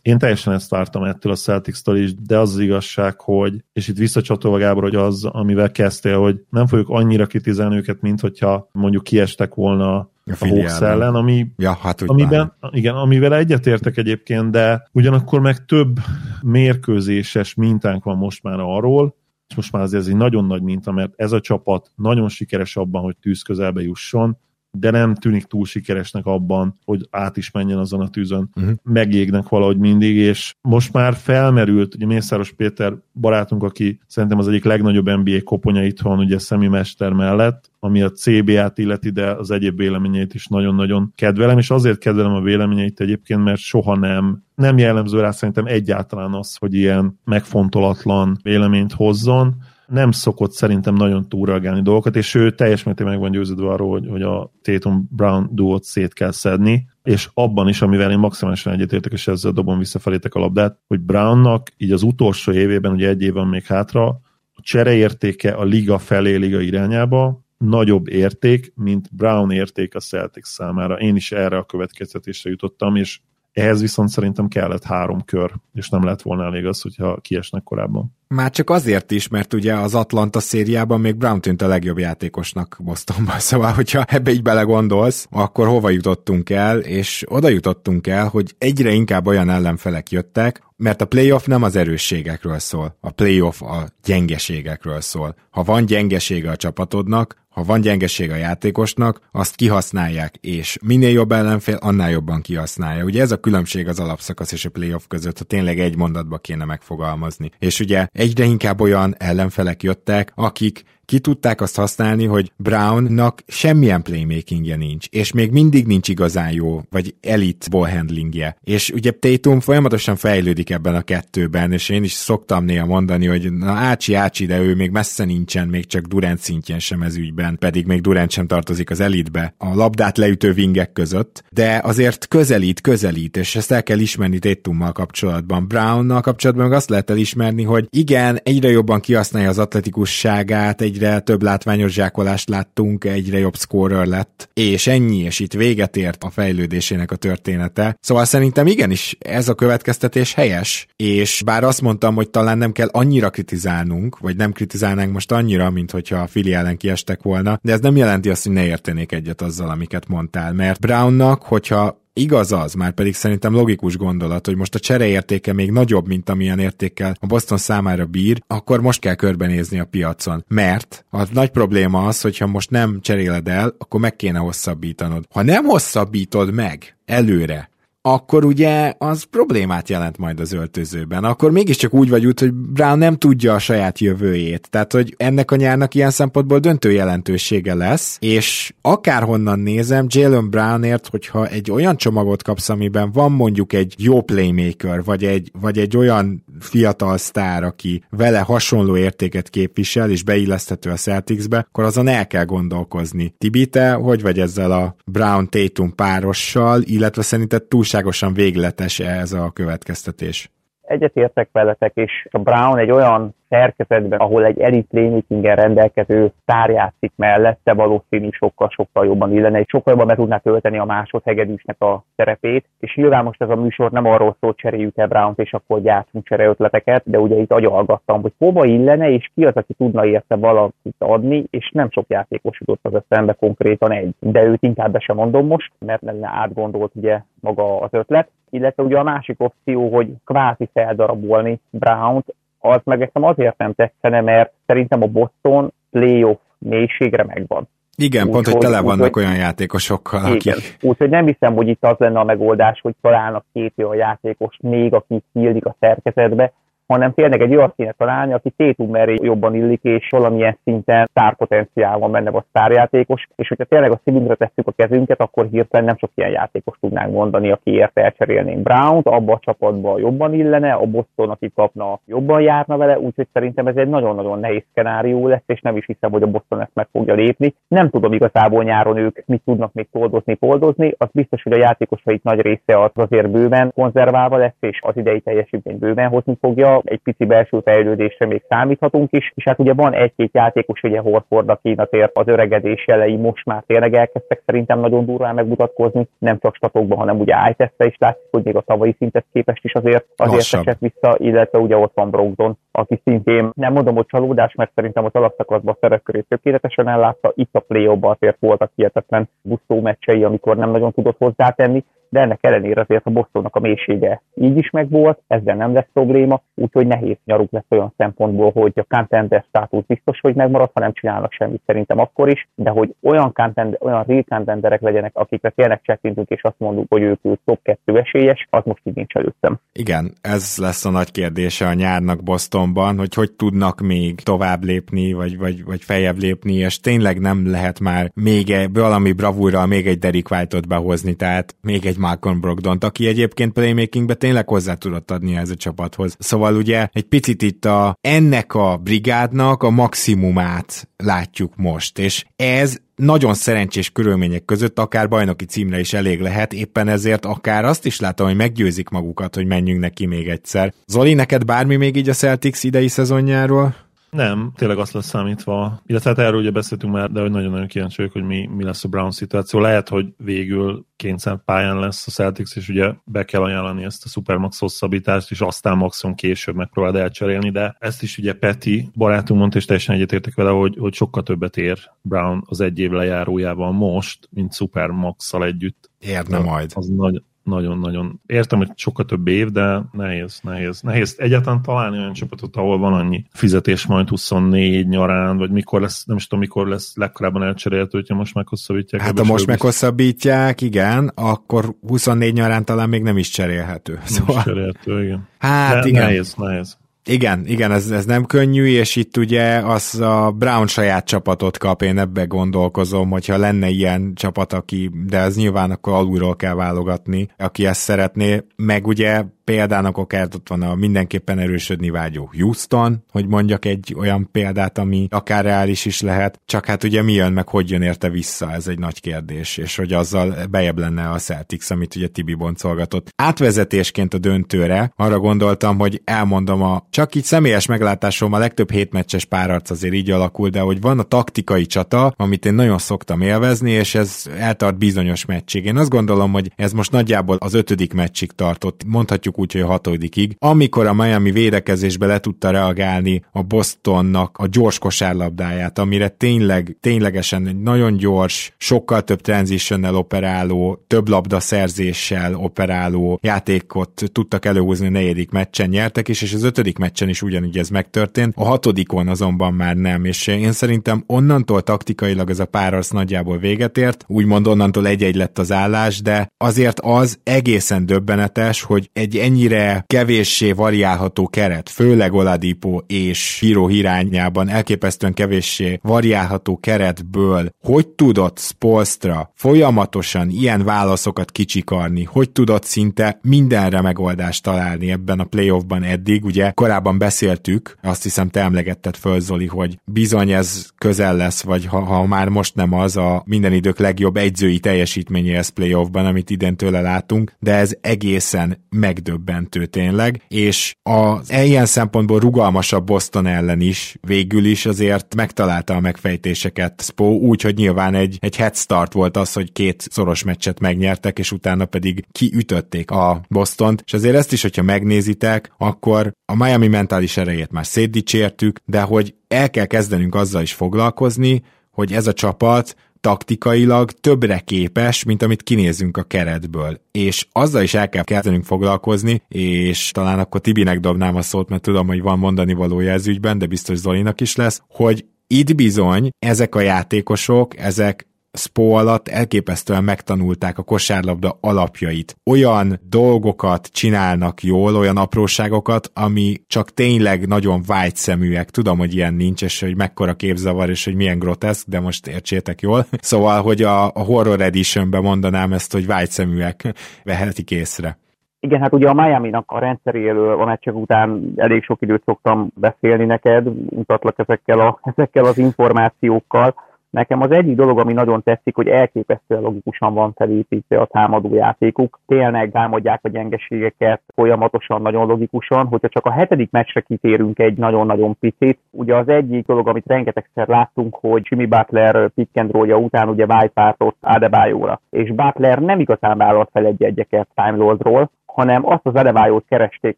[0.01, 3.97] Én teljesen ezt vártam ettől a Celtics-től is, de az, az igazság, hogy, és itt
[3.97, 9.03] visszacsatolva Gábor, hogy az, amivel kezdtél, hogy nem fogjuk annyira kritizálni őket, mint hogyha mondjuk
[9.03, 15.39] kiestek volna a Hawks ellen, ami, ja, hát amiben, igen, amivel egyetértek egyébként, de ugyanakkor
[15.39, 15.99] meg több
[16.41, 19.15] mérkőzéses mintánk van most már arról,
[19.53, 22.77] és most már azért ez egy nagyon nagy minta, mert ez a csapat nagyon sikeres
[22.77, 24.37] abban, hogy tűz közelbe jusson,
[24.77, 28.49] de nem tűnik túl sikeresnek abban, hogy át is menjen azon a tűzön.
[28.55, 28.73] Uh-huh.
[28.83, 34.63] Megégnek valahogy mindig, és most már felmerült, ugye Mészáros Péter barátunk, aki szerintem az egyik
[34.63, 40.33] legnagyobb NBA koponya itthon, ugye szemimester mellett, ami a CBA-t illeti, de az egyéb véleményeit
[40.33, 45.31] is nagyon-nagyon kedvelem, és azért kedvelem a véleményeit egyébként, mert soha nem, nem jellemző rá
[45.31, 49.55] szerintem egyáltalán az, hogy ilyen megfontolatlan véleményt hozzon,
[49.87, 54.07] nem szokott szerintem nagyon túlreagálni dolgokat, és ő teljes mértékben meg van győződve arról, hogy,
[54.09, 59.27] hogy a Tatum-Brown duót szét kell szedni, és abban is, amivel én maximálisan egyetértek, és
[59.27, 63.47] ezzel dobom visszafelétek a labdát, hogy Brownnak így az utolsó évében, ugye egy év van
[63.47, 64.07] még hátra,
[64.53, 70.95] a csereértéke a liga felé, liga irányába nagyobb érték, mint Brown érték a Celtics számára.
[70.95, 73.19] Én is erre a következtetésre jutottam, és
[73.53, 78.15] ehhez viszont szerintem kellett három kör, és nem lett volna elég az, hogyha kiesnek korábban.
[78.27, 82.77] Már csak azért is, mert ugye az Atlanta szériában még Brown tűnt a legjobb játékosnak
[82.79, 88.55] Bostonban, szóval hogyha ebbe így belegondolsz, akkor hova jutottunk el, és oda jutottunk el, hogy
[88.57, 93.87] egyre inkább olyan ellenfelek jöttek, mert a playoff nem az erősségekről szól, a playoff a
[94.03, 95.35] gyengeségekről szól.
[95.49, 101.31] Ha van gyengesége a csapatodnak, ha van gyengeség a játékosnak, azt kihasználják, és minél jobb
[101.31, 103.03] ellenfél, annál jobban kihasználja.
[103.03, 106.65] Ugye ez a különbség az alapszakasz és a playoff között, ha tényleg egy mondatba kéne
[106.65, 107.51] megfogalmazni.
[107.59, 110.83] És ugye egyre inkább olyan ellenfelek jöttek, akik
[111.13, 116.81] ki tudták azt használni, hogy Brownnak semmilyen playmakingje nincs, és még mindig nincs igazán jó,
[116.89, 118.57] vagy elit ballhandlingje.
[118.63, 123.51] És ugye Tatum folyamatosan fejlődik ebben a kettőben, és én is szoktam néha mondani, hogy
[123.51, 127.57] na ácsi, ácsi, de ő még messze nincsen, még csak Durant szintjén sem ez ügyben,
[127.59, 132.81] pedig még Durant sem tartozik az elitbe, a labdát leütő vingek között, de azért közelít,
[132.81, 135.67] közelít, és ezt el kell ismerni Tatummal kapcsolatban.
[135.67, 141.19] Brownnal kapcsolatban meg azt lehet elismerni, hogy igen, egyre jobban kihasználja az atletikusságát, egyre egyre
[141.19, 146.29] több látványos zsákolást láttunk, egyre jobb scorer lett, és ennyi, és itt véget ért a
[146.29, 147.97] fejlődésének a története.
[148.01, 152.89] Szóval szerintem igenis ez a következtetés helyes, és bár azt mondtam, hogy talán nem kell
[152.91, 157.71] annyira kritizálnunk, vagy nem kritizálnánk most annyira, mint hogyha a fili ellen kiestek volna, de
[157.71, 162.51] ez nem jelenti azt, hogy ne értenék egyet azzal, amiket mondtál, mert Brownnak, hogyha Igaz
[162.51, 167.15] az, már pedig szerintem logikus gondolat, hogy most a csereértéke még nagyobb, mint amilyen értékkel
[167.19, 170.45] a Boston számára bír, akkor most kell körbenézni a piacon.
[170.47, 175.25] Mert a nagy probléma az, hogyha most nem cseréled el, akkor meg kéne hosszabbítanod.
[175.31, 177.69] Ha nem hosszabbítod meg előre,
[178.05, 181.23] akkor ugye az problémát jelent majd az öltözőben.
[181.23, 184.67] Akkor mégiscsak úgy vagy úgy, hogy Brown nem tudja a saját jövőjét.
[184.69, 191.07] Tehát, hogy ennek a nyárnak ilyen szempontból döntő jelentősége lesz, és akárhonnan nézem, Jalen Brownért,
[191.07, 195.97] hogyha egy olyan csomagot kapsz, amiben van mondjuk egy jó playmaker, vagy egy, vagy egy
[195.97, 202.27] olyan fiatal sztár, aki vele hasonló értéket képvisel, és beilleszthető a Celticsbe, akkor azon el
[202.27, 203.35] kell gondolkozni.
[203.37, 209.51] Tibi, te hogy vagy ezzel a Brown-Tatum párossal, illetve szerinted túl túlságosan végletes ez a
[209.51, 210.51] következtetés?
[210.81, 217.11] Egyetértek veletek, és a Brown egy olyan szerkezetben, ahol egy elit playmakingen rendelkező sztár játszik
[217.15, 222.65] mellette, valószínű sokkal-sokkal jobban illene, és sokkal jobban be tudná tölteni a másodhegedűsnek a szerepét.
[222.79, 226.27] És nyilván most ez a műsor nem arról szól, cseréljük el Brown-t, és akkor gyártsunk
[226.29, 230.95] ötleteket, de ugye itt agyalgattam, hogy hova illene, és ki az, aki tudna érte valamit
[230.97, 234.13] adni, és nem sok játékos jutott az eszembe konkrétan egy.
[234.19, 238.29] De őt inkább be sem mondom most, mert lenne átgondolt ugye maga az ötlet.
[238.49, 244.21] Illetve ugye a másik opció, hogy kvázi feldarabolni Brown-t, az meg nekem azért nem tetszene,
[244.21, 247.67] mert szerintem a Boston playoff mélységre megvan.
[247.95, 250.77] Igen, úgy, pont, hogy tele vannak úgy, olyan játékosokkal, akik...
[250.81, 254.93] Úgyhogy nem hiszem, hogy itt az lenne a megoldás, hogy találnak két olyan játékos még,
[254.93, 256.53] aki illik a szerkezetbe,
[256.87, 261.97] hanem tényleg egy olyan színet találni, aki Tétum meré jobban illik, és valamilyen szinten sztárpotenciál
[261.97, 265.97] van benne a sztárjátékos, és hogyha tényleg a szilindra tesszük a kezünket, akkor hirtelen nem
[265.97, 270.85] sok ilyen játékos tudnánk mondani, aki érte elcserélnénk Brown-t, abba a csapatba jobban illene, a
[270.85, 275.61] Boston, aki kapna, jobban járna vele, úgyhogy szerintem ez egy nagyon-nagyon nehéz szenárió lesz, és
[275.61, 277.53] nem is hiszem, hogy a Boston ezt meg fogja lépni.
[277.67, 282.23] Nem tudom igazából nyáron ők mit tudnak még toldozni, poldozni, az biztos, hogy a játékosait
[282.23, 286.99] nagy része az azért bőven konzerválva lesz, és az idei teljesítmény bőven hozni fogja, egy
[287.03, 291.73] pici belső fejlődésre még számíthatunk is, és hát ugye van egy-két játékos, ugye Horford, aki
[291.77, 296.97] azért az öregedés jelei most már tényleg elkezdtek szerintem nagyon durván megmutatkozni, nem csak statokban,
[296.97, 300.79] hanem ugye ájteszte is látszik, hogy még a tavalyi szintet képest is azért, azért esett
[300.79, 305.13] vissza, illetve ugye ott van Brogdon, aki szintén nem mondom, hogy csalódás, mert szerintem az
[305.13, 310.71] alapszakaszban a szerepkörét tökéletesen ellátta, itt a play azért voltak hihetetlen buszó meccsei, amikor nem
[310.71, 311.83] nagyon tudott hozzátenni,
[312.13, 316.41] de ennek ellenére azért a Bostonnak a mélysége így is megvolt, ezzel nem lesz probléma,
[316.55, 320.93] úgyhogy nehéz nyaruk lesz olyan szempontból, hogy a contender státusz biztos, hogy megmarad, ha nem
[320.93, 325.81] csinálnak semmit szerintem akkor is, de hogy olyan, contender, olyan real contenderek legyenek, akikre tényleg
[325.83, 329.59] csettintünk, és azt mondjuk, hogy ők, ők top 2 esélyes, az most így nincs előttem.
[329.71, 335.13] Igen, ez lesz a nagy kérdése a nyárnak Bostonban, hogy hogy tudnak még tovább lépni,
[335.13, 339.87] vagy, vagy, vagy feljebb lépni, és tényleg nem lehet már még egy, valami bravúrral még
[339.87, 340.27] egy Derek
[340.67, 345.55] behozni, tehát még egy Malcolm brogdon aki egyébként playmakingbe tényleg hozzá tudott adni ez a
[345.55, 346.15] csapathoz.
[346.19, 352.77] Szóval ugye egy picit itt a, ennek a brigádnak a maximumát látjuk most, és ez
[352.95, 357.99] nagyon szerencsés körülmények között akár bajnoki címre is elég lehet, éppen ezért akár azt is
[357.99, 360.73] látom, hogy meggyőzik magukat, hogy menjünk neki még egyszer.
[360.85, 363.75] Zoli, neked bármi még így a Celtics idei szezonjáról?
[364.13, 367.95] Nem, tényleg azt lesz számítva, illetve hát erről ugye beszéltünk már, de hogy nagyon-nagyon kíváncsi
[367.97, 369.59] vagyok, hogy mi, mi lesz a Brown szituáció.
[369.59, 374.09] Lehet, hogy végül kényszer pályán lesz a Celtics, és ugye be kell ajánlani ezt a
[374.09, 379.57] Supermax hosszabbítást, és aztán maximum később megpróbáld elcserélni, de ezt is ugye Peti barátunk mondta,
[379.57, 384.27] és teljesen egyetértek vele, hogy, hogy sokkal többet ér Brown az egy év lejárójában most,
[384.31, 385.89] mint Supermax-szal együtt.
[385.99, 386.71] Érne majd.
[386.75, 390.81] Az nagy, nagyon-nagyon értem, hogy sokkal több év, de nehéz, nehéz.
[390.81, 396.05] Nehéz egyáltalán találni olyan csapatot, ahol van annyi fizetés majd 24 nyarán, vagy mikor lesz,
[396.05, 399.01] nem is tudom, mikor lesz legkorábban elcserélhető, hogyha most meghosszabbítják.
[399.01, 403.93] Hát ha most meghosszabbítják, igen, akkor 24 nyarán talán még nem is cserélhető.
[403.93, 404.37] Nem szóval...
[404.37, 405.27] is cserélhető, igen.
[405.39, 406.03] Hát de igen.
[406.03, 406.77] Nehéz, nehéz.
[407.05, 411.81] Igen, igen, ez, ez nem könnyű, és itt ugye az a Brown saját csapatot kap,
[411.81, 417.27] én ebbe gondolkozom, hogyha lenne ilyen csapat, aki, de ez nyilván akkor alulról kell válogatni,
[417.37, 423.27] aki ezt szeretné, meg ugye példának akár ott van a mindenképpen erősödni vágyó Houston, hogy
[423.27, 427.47] mondjak egy olyan példát, ami akár reális is lehet, csak hát ugye mi jön, meg
[427.47, 431.69] hogy jön érte vissza, ez egy nagy kérdés, és hogy azzal bejebb lenne a Celtics,
[431.69, 433.09] amit ugye Tibi boncolgatott.
[433.15, 439.25] Átvezetésként a döntőre arra gondoltam, hogy elmondom a csak így személyes meglátásom a legtöbb hétmeccses
[439.25, 443.71] párarc azért így alakul, de hogy van a taktikai csata, amit én nagyon szoktam élvezni,
[443.71, 445.65] és ez eltart bizonyos meccsig.
[445.65, 448.83] Én azt gondolom, hogy ez most nagyjából az ötödik meccsig tartott.
[448.85, 454.37] Mondhatjuk mondjuk úgy, hogy a hatodikig, amikor a Miami védekezésbe le tudta reagálni a Bostonnak
[454.37, 461.39] a gyors kosárlabdáját, amire tényleg, ténylegesen egy nagyon gyors, sokkal több transitionnel operáló, több labda
[461.39, 467.21] szerzéssel operáló játékot tudtak előhúzni a negyedik meccsen, nyertek is, és az ötödik meccsen is
[467.21, 472.47] ugyanígy ez megtörtént, a hatodikon azonban már nem, és én szerintem onnantól taktikailag ez a
[472.53, 478.61] az nagyjából véget ért, úgymond onnantól egy-egy lett az állás, de azért az egészen döbbenetes,
[478.61, 487.49] hogy egy ennyire kevéssé variálható keret, főleg Oladipo és Hiro irányában elképesztően kevéssé variálható keretből,
[487.61, 495.23] hogy tudott Spolstra folyamatosan ilyen válaszokat kicsikarni, hogy tudott szinte mindenre megoldást találni ebben a
[495.23, 501.15] playoffban eddig, ugye korábban beszéltük, azt hiszem te emlegetted föl Zoli, hogy bizony ez közel
[501.15, 506.05] lesz, vagy ha, ha már most nem az a minden idők legjobb egyzői teljesítményéhez playoffban,
[506.05, 512.85] amit idén tőle látunk, de ez egészen megdöbbentő megdöbbentő tényleg, és az ilyen szempontból rugalmasabb
[512.85, 518.55] Boston ellen is végül is azért megtalálta a megfejtéseket Spo, úgyhogy nyilván egy, egy head
[518.55, 523.93] start volt az, hogy két szoros meccset megnyertek, és utána pedig kiütötték a Bostont, és
[523.93, 529.49] azért ezt is, hogyha megnézitek, akkor a Miami mentális erejét már szétdicsértük, de hogy el
[529.49, 535.97] kell kezdenünk azzal is foglalkozni, hogy ez a csapat taktikailag többre képes, mint amit kinézünk
[535.97, 536.81] a keretből.
[536.91, 541.61] És azzal is el kell kezdenünk foglalkozni, és talán akkor Tibinek dobnám a szót, mert
[541.61, 546.09] tudom, hogy van mondani valója ez ügyben, de biztos Zolinak is lesz, hogy itt bizony
[546.19, 552.15] ezek a játékosok, ezek Spo alatt elképesztően megtanulták a kosárlabda alapjait.
[552.31, 558.49] Olyan dolgokat csinálnak jól, olyan apróságokat, ami csak tényleg nagyon vágyszeműek.
[558.49, 562.61] Tudom, hogy ilyen nincs, és hogy mekkora képzavar, és hogy milyen groteszk, de most értsétek
[562.61, 562.85] jól.
[563.11, 567.97] Szóval, hogy a, a Horror Editionben mondanám ezt, hogy vágyszeműek vehetik észre.
[568.39, 573.05] Igen, hát ugye a Miami-nak a rendszeréről a meccsek után elég sok időt szoktam beszélni
[573.05, 576.55] neked, mutatlak ezekkel, a, ezekkel az információkkal
[576.93, 581.99] Nekem az egyik dolog, ami nagyon tetszik, hogy elképesztően logikusan van felépítve a támadó játékuk.
[582.07, 585.65] Tényleg támadják a gyengeségeket folyamatosan, nagyon logikusan.
[585.65, 590.47] Hogyha csak a hetedik meccsre kitérünk egy nagyon-nagyon picit, ugye az egyik dolog, amit rengetegszer
[590.47, 594.81] láttunk, hogy Jimmy Butler pick and után ugye White Adebayo-ra.
[594.89, 599.97] És Butler nem igazán vállalt fel egy egyeket Time Lordról, hanem azt az Adebayot keresték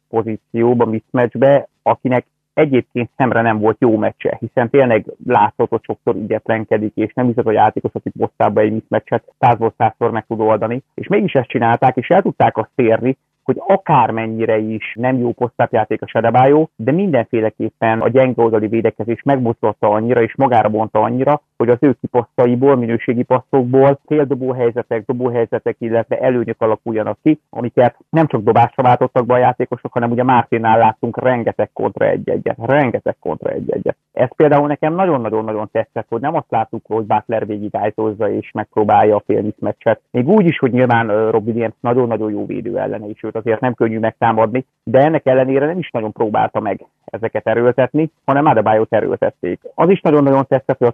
[0.09, 6.91] pozícióba, mismatchbe, akinek egyébként szemre nem volt jó meccse, hiszen tényleg látszott, hogy sokszor ügyetlenkedik,
[6.95, 11.07] és nem hiszem, hogy játékos, aki posztába egy meccset százból százszor meg tud oldani, és
[11.07, 16.07] mégis ezt csinálták, és el tudták azt érni, hogy akármennyire is nem jó posztátjáték a
[16.07, 21.77] Sedebájó, de mindenféleképpen a gyenge oldali védekezés megmozgatta annyira, és magára bonta annyira, hogy az
[21.79, 28.43] ő kipasszaiból, minőségi passzokból féldobó helyzetek, dobó helyzetek, illetve előnyök alakuljanak ki, amiket nem csak
[28.43, 33.97] dobásra váltottak be a játékosok, hanem ugye Mártinnál láttunk rengeteg kontra egy-egyet, rengeteg kontra egy-egyet.
[34.13, 37.73] Ez például nekem nagyon-nagyon-nagyon tetszett, hogy nem azt láttuk, hogy Butler végig
[38.29, 40.01] és megpróbálja a félmiszmeccset.
[40.11, 43.73] Még úgy is, hogy nyilván Robbie Williams nagyon-nagyon jó védő ellene is, őt azért nem
[43.73, 49.59] könnyű megtámadni, de ennek ellenére nem is nagyon próbálta meg ezeket erőltetni, hanem Adebayot erőltették.
[49.75, 50.91] Az is nagyon-nagyon tetszett, hogy a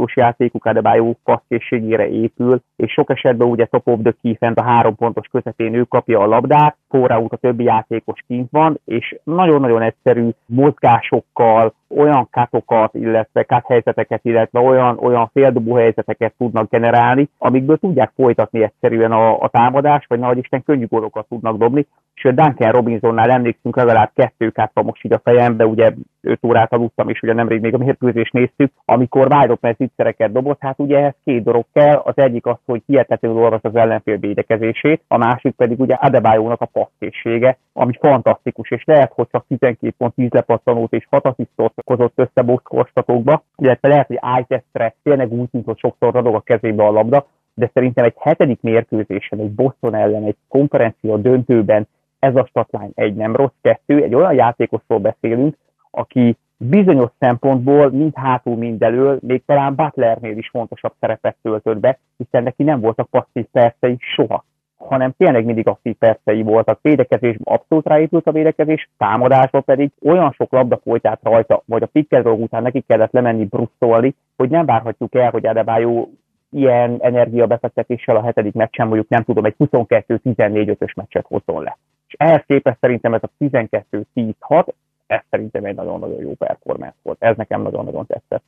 [0.00, 4.62] tranzíciós játékuk Adebayo passzkészségére épül, és sok esetben ugye top of the key fent a
[4.62, 9.82] három pontos közepén ő kapja a labdát, út a többi játékos kint van, és nagyon-nagyon
[9.82, 17.76] egyszerű mozgásokkal, olyan katokat, illetve kat helyzeteket, illetve olyan, olyan féldobó helyzeteket tudnak generálni, amikből
[17.76, 21.86] tudják folytatni egyszerűen a, a támadást, vagy nagy Isten könnyű gólokat tudnak dobni.
[22.14, 27.08] Sőt, Duncan Robinsonnál emlékszünk legalább kettő van most így a fejembe, ugye 5 órát aludtam,
[27.08, 31.14] és ugye nemrég még a mérkőzést néztük, amikor wide open zicsereket dobott, hát ugye ehhez
[31.24, 35.80] két dolog kell, az egyik az, hogy hihetetlenül olvas az ellenfél védekezését, a másik pedig
[35.80, 41.06] ugye Adebayo-nak a passzkészsége, ami fantasztikus, és lehet, hogy csak 12 pont 10 lepattanót és
[41.10, 46.34] 6 asszisztot hozott össze boxkorstatokba, illetve lehet, hogy ájtesztre tényleg úgy tűnt, hogy sokszor radog
[46.34, 51.88] a kezébe a labda, de szerintem egy hetedik mérkőzésen, egy Boston ellen, egy konferencia döntőben
[52.18, 55.56] ez a statlány egy nem rossz, kettő, egy olyan játékosról beszélünk,
[55.90, 61.98] aki bizonyos szempontból mind hátul, mind elől, még talán Butlernél is fontosabb szerepet töltött be,
[62.16, 64.44] hiszen neki nem voltak passzív percei soha
[64.88, 66.78] hanem tényleg mindig aktív percei voltak.
[66.82, 72.26] Védekezésben abszolút ráépült a védekezés, támadásban pedig olyan sok labda folytát rajta, vagy a picked
[72.26, 76.08] után neki kellett lemenni brusztolni, hogy nem várhatjuk el, hogy Adebayo
[76.50, 81.78] ilyen energiabefektetéssel a hetedik meccsen mondjuk nem tudom, egy 22-14-5-ös meccset hozzon le.
[82.06, 84.66] És ehhez képest szerintem ez a 12-10-6,
[85.06, 87.22] ez szerintem egy nagyon-nagyon jó performance volt.
[87.22, 88.44] Ez nekem nagyon-nagyon tetszett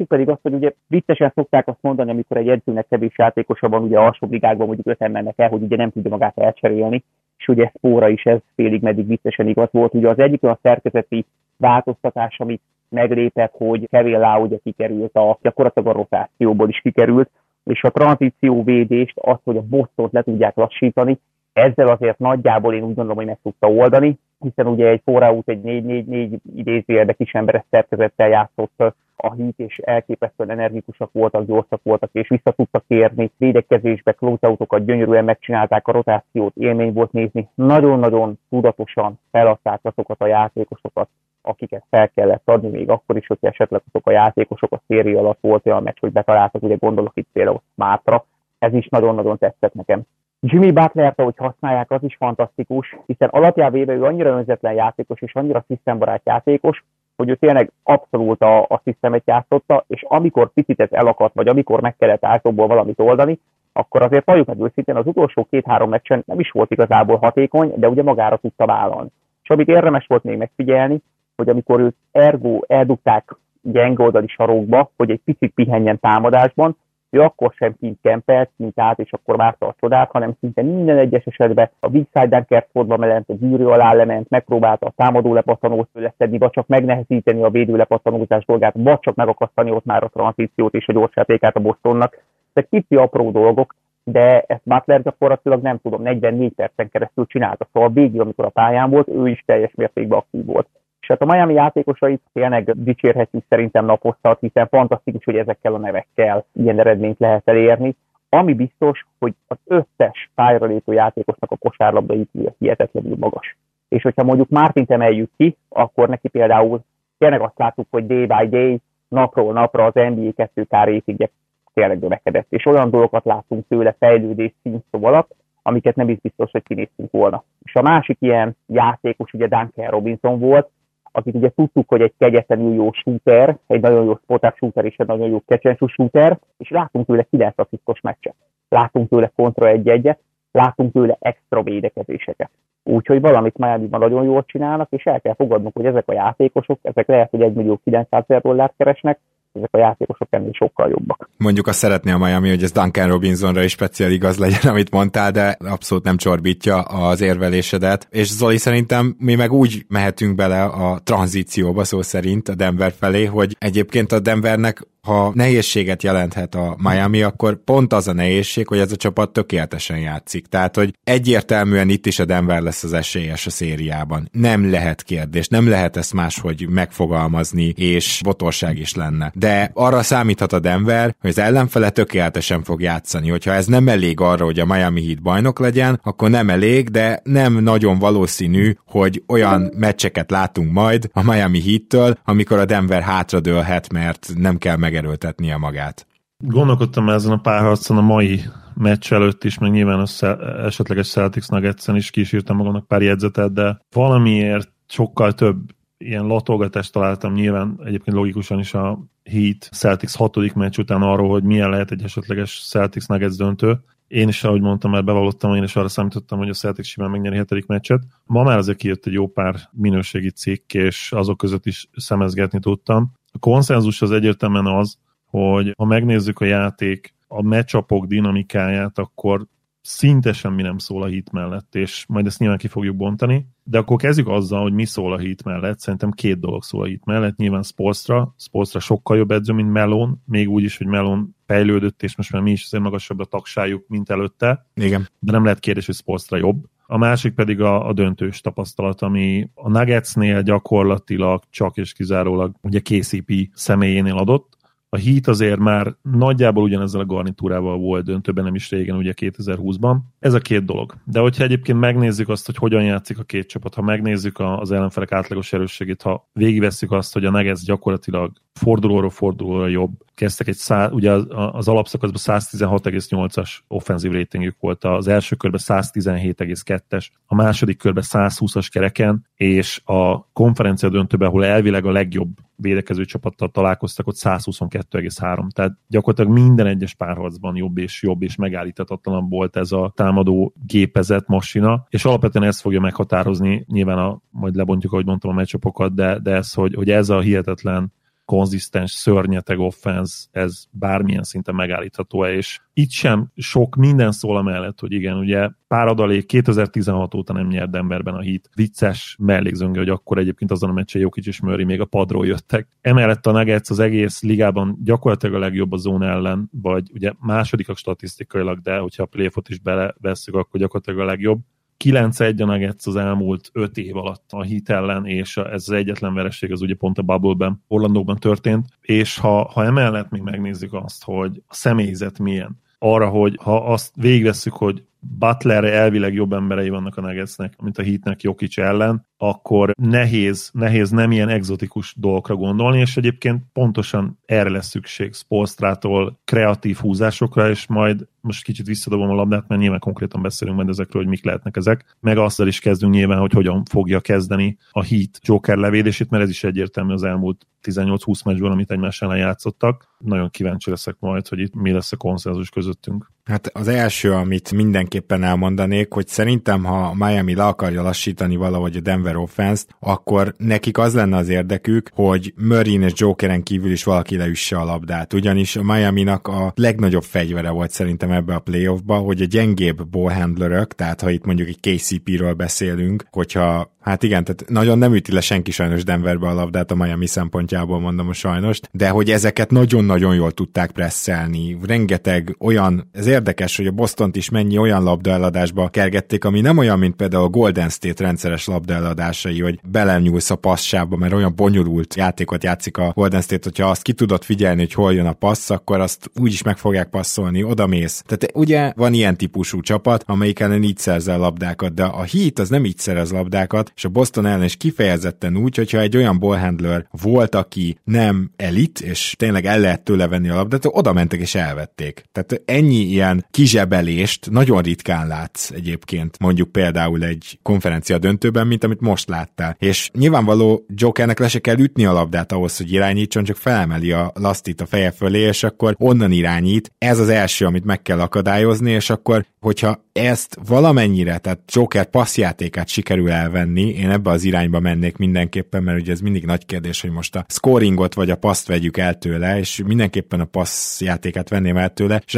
[0.00, 3.82] másik pedig az, hogy ugye viccesen szokták azt mondani, amikor egy edzőnek kevés játékosa van,
[3.82, 7.04] ugye alsó ligákban mondjuk öten mennek el, hogy ugye nem tudja magát elcserélni,
[7.38, 9.94] és ugye Spóra is ez félig meddig viccesen igaz volt.
[9.94, 11.24] Ugye az egyik a szerkezeti
[11.56, 17.30] változtatás, amit meglépett, hogy Kevin Lau ugye kikerült, a, gyakorlatilag a rotációból is kikerült,
[17.64, 21.18] és a tranzíció védést, azt, hogy a bosszot le tudják lassítani,
[21.52, 25.60] ezzel azért nagyjából én úgy gondolom, hogy meg tudta oldani, hiszen ugye egy forráút egy
[25.64, 32.28] 4-4-4 idézőjelbe kis emberes szerkezettel játszott a hit, és elképesztően energikusak voltak, gyorsak voltak, és
[32.28, 33.30] vissza tudtak kérni.
[33.36, 37.48] Védekezésbe closeoutokat gyönyörűen megcsinálták, a rotációt élmény volt nézni.
[37.54, 41.08] Nagyon-nagyon tudatosan feladták azokat a játékosokat,
[41.42, 45.38] akiket fel kellett adni, még akkor is, hogy esetleg azok a játékosok a széri alatt
[45.40, 48.24] volt olyan meccs, hogy betaláltak, ugye gondolok itt például Mátra.
[48.58, 50.02] Ez is nagyon-nagyon tetszett nekem.
[50.40, 55.64] Jimmy butler hogy használják, az is fantasztikus, hiszen alapjávéve ő annyira önzetlen játékos és annyira
[55.66, 56.84] szisztembarát játékos,
[57.20, 61.80] hogy ő tényleg abszolút a, a szisztemet játszotta, és amikor picit ez elakadt, vagy amikor
[61.80, 63.38] meg kellett általból valamit oldani,
[63.72, 67.88] akkor azért valljuk meg őszintén, az utolsó két-három meccsen nem is volt igazából hatékony, de
[67.88, 69.08] ugye magára tudta vállalni.
[69.42, 71.02] És amit érdemes volt még megfigyelni,
[71.36, 76.76] hogy amikor őt ergo eldugták gyenge oldali sarokba, hogy egy picit pihenjen támadásban,
[77.10, 80.98] ő akkor sem kint kempelt, kint állt, és akkor várta a csodát, hanem szinte minden
[80.98, 85.88] egyes esetben a weak side fordba ment, a gyűrű alá lement, megpróbálta a támadó lepattanót
[85.92, 90.74] leszedni, vagy csak megnehezíteni a védő lepattanózás dolgát, vagy csak megakasztani ott már a tranzíciót
[90.74, 92.22] és a gyorsjátékát a Bostonnak.
[92.52, 97.90] Ezek kicsi apró dolgok, de ezt Butler gyakorlatilag nem tudom, 44 percen keresztül csinálta, szóval
[97.90, 100.68] végig, amikor a pályán volt, ő is teljes mértékben aktív volt.
[101.00, 106.44] És hát a Miami játékosait tényleg dicsérhetjük szerintem naposztat, hiszen fantasztikus, hogy ezekkel a nevekkel
[106.52, 107.96] ilyen eredményt lehet elérni.
[108.28, 113.56] Ami biztos, hogy az összes pályára lépő játékosnak a kosárlabda ítélje hihetetlenül magas.
[113.88, 116.80] És hogyha mondjuk Mártint emeljük ki, akkor neki például
[117.18, 121.30] tényleg azt láttuk, hogy day by day, napról napra az NBA 2K rétigje
[121.74, 122.46] tényleg növekedett.
[122.48, 127.44] És olyan dolgokat láttunk tőle fejlődés színszó alatt, amiket nem is biztos, hogy kinéztünk volna.
[127.62, 130.70] És a másik ilyen játékos ugye Duncan Robinson volt,
[131.12, 135.06] akit ugye tudtuk, hogy egy kegyetlenül jó shooter, egy nagyon jó spotás shooter és egy
[135.06, 138.34] nagyon jó kecsensú shooter, és látunk tőle 9 asszisztos meccset.
[138.68, 140.18] Látunk tőle kontra egy-egyet,
[140.52, 142.50] látunk tőle extra védekezéseket.
[142.82, 147.08] Úgyhogy valamit miami nagyon jól csinálnak, és el kell fogadnunk, hogy ezek a játékosok, ezek
[147.08, 149.18] lehet, hogy 1 millió 900 ezer dollárt keresnek,
[149.52, 151.28] ezek a játékosok ennél sokkal jobbak.
[151.36, 155.30] Mondjuk azt szeretné a Miami, hogy ez Duncan Robinsonra is speciál igaz legyen, amit mondtál,
[155.30, 158.06] de abszolút nem csorbítja az érvelésedet.
[158.10, 163.24] És Zoli szerintem mi meg úgy mehetünk bele a tranzícióba szó szerint a Denver felé,
[163.24, 168.78] hogy egyébként a Denvernek ha nehézséget jelenthet a Miami, akkor pont az a nehézség, hogy
[168.78, 170.46] ez a csapat tökéletesen játszik.
[170.46, 174.28] Tehát, hogy egyértelműen itt is a Denver lesz az esélyes a szériában.
[174.32, 179.32] Nem lehet kérdés, nem lehet ezt máshogy megfogalmazni, és botorság is lenne.
[179.34, 183.28] De arra számíthat a Denver, hogy az ellenfele tökéletesen fog játszani.
[183.28, 187.20] Hogyha ez nem elég arra, hogy a Miami Heat bajnok legyen, akkor nem elég, de
[187.24, 193.92] nem nagyon valószínű, hogy olyan meccseket látunk majd a Miami Heat-től, amikor a Denver hátradőlhet,
[193.92, 196.06] mert nem kell meg megerőltetnie magát.
[196.44, 198.40] Gondolkodtam ezen a párharcon a mai
[198.74, 200.26] meccs előtt is, meg nyilván a
[200.64, 205.58] esetleges Celtics nuggets is kísírtam magamnak pár jegyzetet, de valamiért sokkal több
[205.98, 211.42] ilyen latolgatást találtam nyilván egyébként logikusan is a Heat Celtics hatodik meccs után arról, hogy
[211.42, 213.78] milyen lehet egy esetleges Celtics Nuggets döntő.
[214.08, 217.36] Én is, ahogy mondtam, mert bevallottam, én is arra számítottam, hogy a Celtics simán megnyeri
[217.36, 218.02] hetedik meccset.
[218.24, 223.12] Ma már azért kijött egy jó pár minőségi cikk, és azok között is szemezgetni tudtam.
[223.32, 229.46] A konszenzus az egyértelműen az, hogy ha megnézzük a játék, a meccsapok dinamikáját, akkor
[229.82, 233.78] szinte semmi nem szól a hit mellett, és majd ezt nyilván ki fogjuk bontani, de
[233.78, 235.78] akkor kezdjük azzal, hogy mi szól a hit mellett.
[235.78, 237.36] Szerintem két dolog szól a hit mellett.
[237.36, 242.16] Nyilván Spolstra, Spolstra sokkal jobb edző, mint Melon, még úgy is, hogy Melon fejlődött, és
[242.16, 244.66] most már mi is azért magasabb a tagsájuk, mint előtte.
[244.74, 245.08] Igen.
[245.18, 246.64] De nem lehet kérdés, hogy Spolstra jobb.
[246.92, 252.80] A másik pedig a, a döntős tapasztalat, ami a Nuggetsnél gyakorlatilag csak és kizárólag ugye
[252.80, 254.58] KCP személyénél adott,
[254.92, 259.96] a Heat azért már nagyjából ugyanezzel a garnitúrával volt döntőben, nem is régen, ugye 2020-ban.
[260.18, 260.94] Ez a két dolog.
[261.04, 265.12] De hogyha egyébként megnézzük azt, hogy hogyan játszik a két csapat, ha megnézzük az ellenfelek
[265.12, 270.88] átlagos erősségét, ha végigvesszük azt, hogy a Nuggets gyakorlatilag fordulóról fordulóra jobb, kezdtek egy szá,
[270.88, 278.04] ugye az, az alapszakaszban 116,8-as offenzív ratingük volt, az első körben 117,2-es, a második körben
[278.06, 285.50] 120-as kereken, és a konferencia döntőben, ahol elvileg a legjobb védekező csapattal találkoztak, ott 122,3.
[285.50, 291.26] Tehát gyakorlatilag minden egyes párharcban jobb és jobb és megállíthatatlan volt ez a támadó gépezet,
[291.26, 296.18] masina, és alapvetően ez fogja meghatározni, nyilván a, majd lebontjuk, ahogy mondtam a meccsapokat, de,
[296.18, 297.92] de ez, hogy, hogy ez a hihetetlen
[298.30, 304.92] konzisztens, szörnyeteg offense, ez bármilyen szinten megállítható-e, és itt sem sok minden szól amellett, hogy
[304.92, 308.50] igen, ugye pár adalék 2016 óta nem nyert Denverben a hit.
[308.54, 312.68] Vicces mellékzönge, hogy akkor egyébként azon a meccsen Jokic és Murray még a padról jöttek.
[312.80, 317.76] Emellett a Nuggets az egész ligában gyakorlatilag a legjobb a zóna ellen, vagy ugye másodikak
[317.76, 321.40] statisztikailag, de hogyha a playoffot is belevesszük, akkor gyakorlatilag a legjobb.
[321.84, 326.14] 9-1 a Nuggets az elmúlt 5 év alatt a hit ellen, és ez az egyetlen
[326.14, 331.04] vereség az ugye pont a Bubble-ben, Orlandóban történt, és ha, ha emellett még megnézzük azt,
[331.04, 336.96] hogy a személyzet milyen, arra, hogy ha azt végigvesszük, hogy Butler elvileg jobb emberei vannak
[336.96, 342.78] a Nuggetsnek, mint a Heatnek Jokic ellen, akkor nehéz, nehéz nem ilyen egzotikus dolgokra gondolni,
[342.78, 349.14] és egyébként pontosan erre lesz szükség Spolstrától kreatív húzásokra, és majd most kicsit visszadobom a
[349.14, 352.92] labdát, mert nyilván konkrétan beszélünk majd ezekről, hogy mik lehetnek ezek, meg azzal is kezdünk
[352.92, 357.46] nyilván, hogy hogyan fogja kezdeni a Heat Joker levédését, mert ez is egyértelmű az elmúlt
[357.62, 359.88] 18-20 meccsből, amit egymás ellen játszottak.
[359.98, 363.10] Nagyon kíváncsi leszek majd, hogy itt mi lesz a konszenzus közöttünk.
[363.30, 368.80] Hát az első, amit mindenképpen elmondanék, hogy szerintem, ha Miami le akarja lassítani valahogy a
[368.80, 374.16] Denver offense akkor nekik az lenne az érdekük, hogy Murray és Jokeren kívül is valaki
[374.16, 375.12] leüsse a labdát.
[375.12, 380.74] Ugyanis a Miami-nak a legnagyobb fegyvere volt szerintem ebbe a playoffba, hogy a gyengébb ballhandlerök,
[380.74, 385.20] tehát ha itt mondjuk egy KCP-ről beszélünk, hogyha Hát igen, tehát nagyon nem üti le
[385.20, 390.14] senki sajnos Denverbe a labdát a Miami szempontjából mondom a sajnos, de hogy ezeket nagyon-nagyon
[390.14, 391.58] jól tudták presszelni.
[391.66, 396.78] Rengeteg olyan, ez érdekes, hogy a Bostont is mennyi olyan labdaeladásba kergették, ami nem olyan,
[396.78, 402.44] mint például a Golden State rendszeres labdaeladásai, hogy belenyúlsz a passzába, mert olyan bonyolult játékot
[402.44, 405.80] játszik a Golden State, hogyha azt ki tudod figyelni, hogy hol jön a passz, akkor
[405.80, 408.02] azt úgy is meg fogják passzolni, odamész.
[408.06, 412.48] Tehát ugye van ilyen típusú csapat, amelyik ellen így szerzel labdákat, de a Heat az
[412.48, 416.86] nem így szerez labdákat, és a Boston ellen is kifejezetten úgy, hogyha egy olyan ballhandler
[417.02, 421.34] volt, aki nem elit, és tényleg el lehet tőle venni a labdát, oda mentek és
[421.34, 422.04] elvették.
[422.12, 428.80] Tehát ennyi ilyen kizsebelést nagyon ritkán látsz egyébként, mondjuk például egy konferencia döntőben, mint amit
[428.80, 429.56] most láttál.
[429.58, 434.12] És nyilvánvaló Jokernek le se kell ütni a labdát ahhoz, hogy irányítson, csak felemeli a
[434.14, 436.72] lasztit a feje fölé, és akkor onnan irányít.
[436.78, 442.68] Ez az első, amit meg kell akadályozni, és akkor hogyha ezt valamennyire, tehát Joker passzjátékát
[442.68, 446.90] sikerül elvenni, én ebbe az irányba mennék mindenképpen, mert ugye ez mindig nagy kérdés, hogy
[446.90, 451.72] most a scoringot vagy a paszt vegyük el tőle, és mindenképpen a passzjátékát venném el
[451.72, 452.14] tőle, és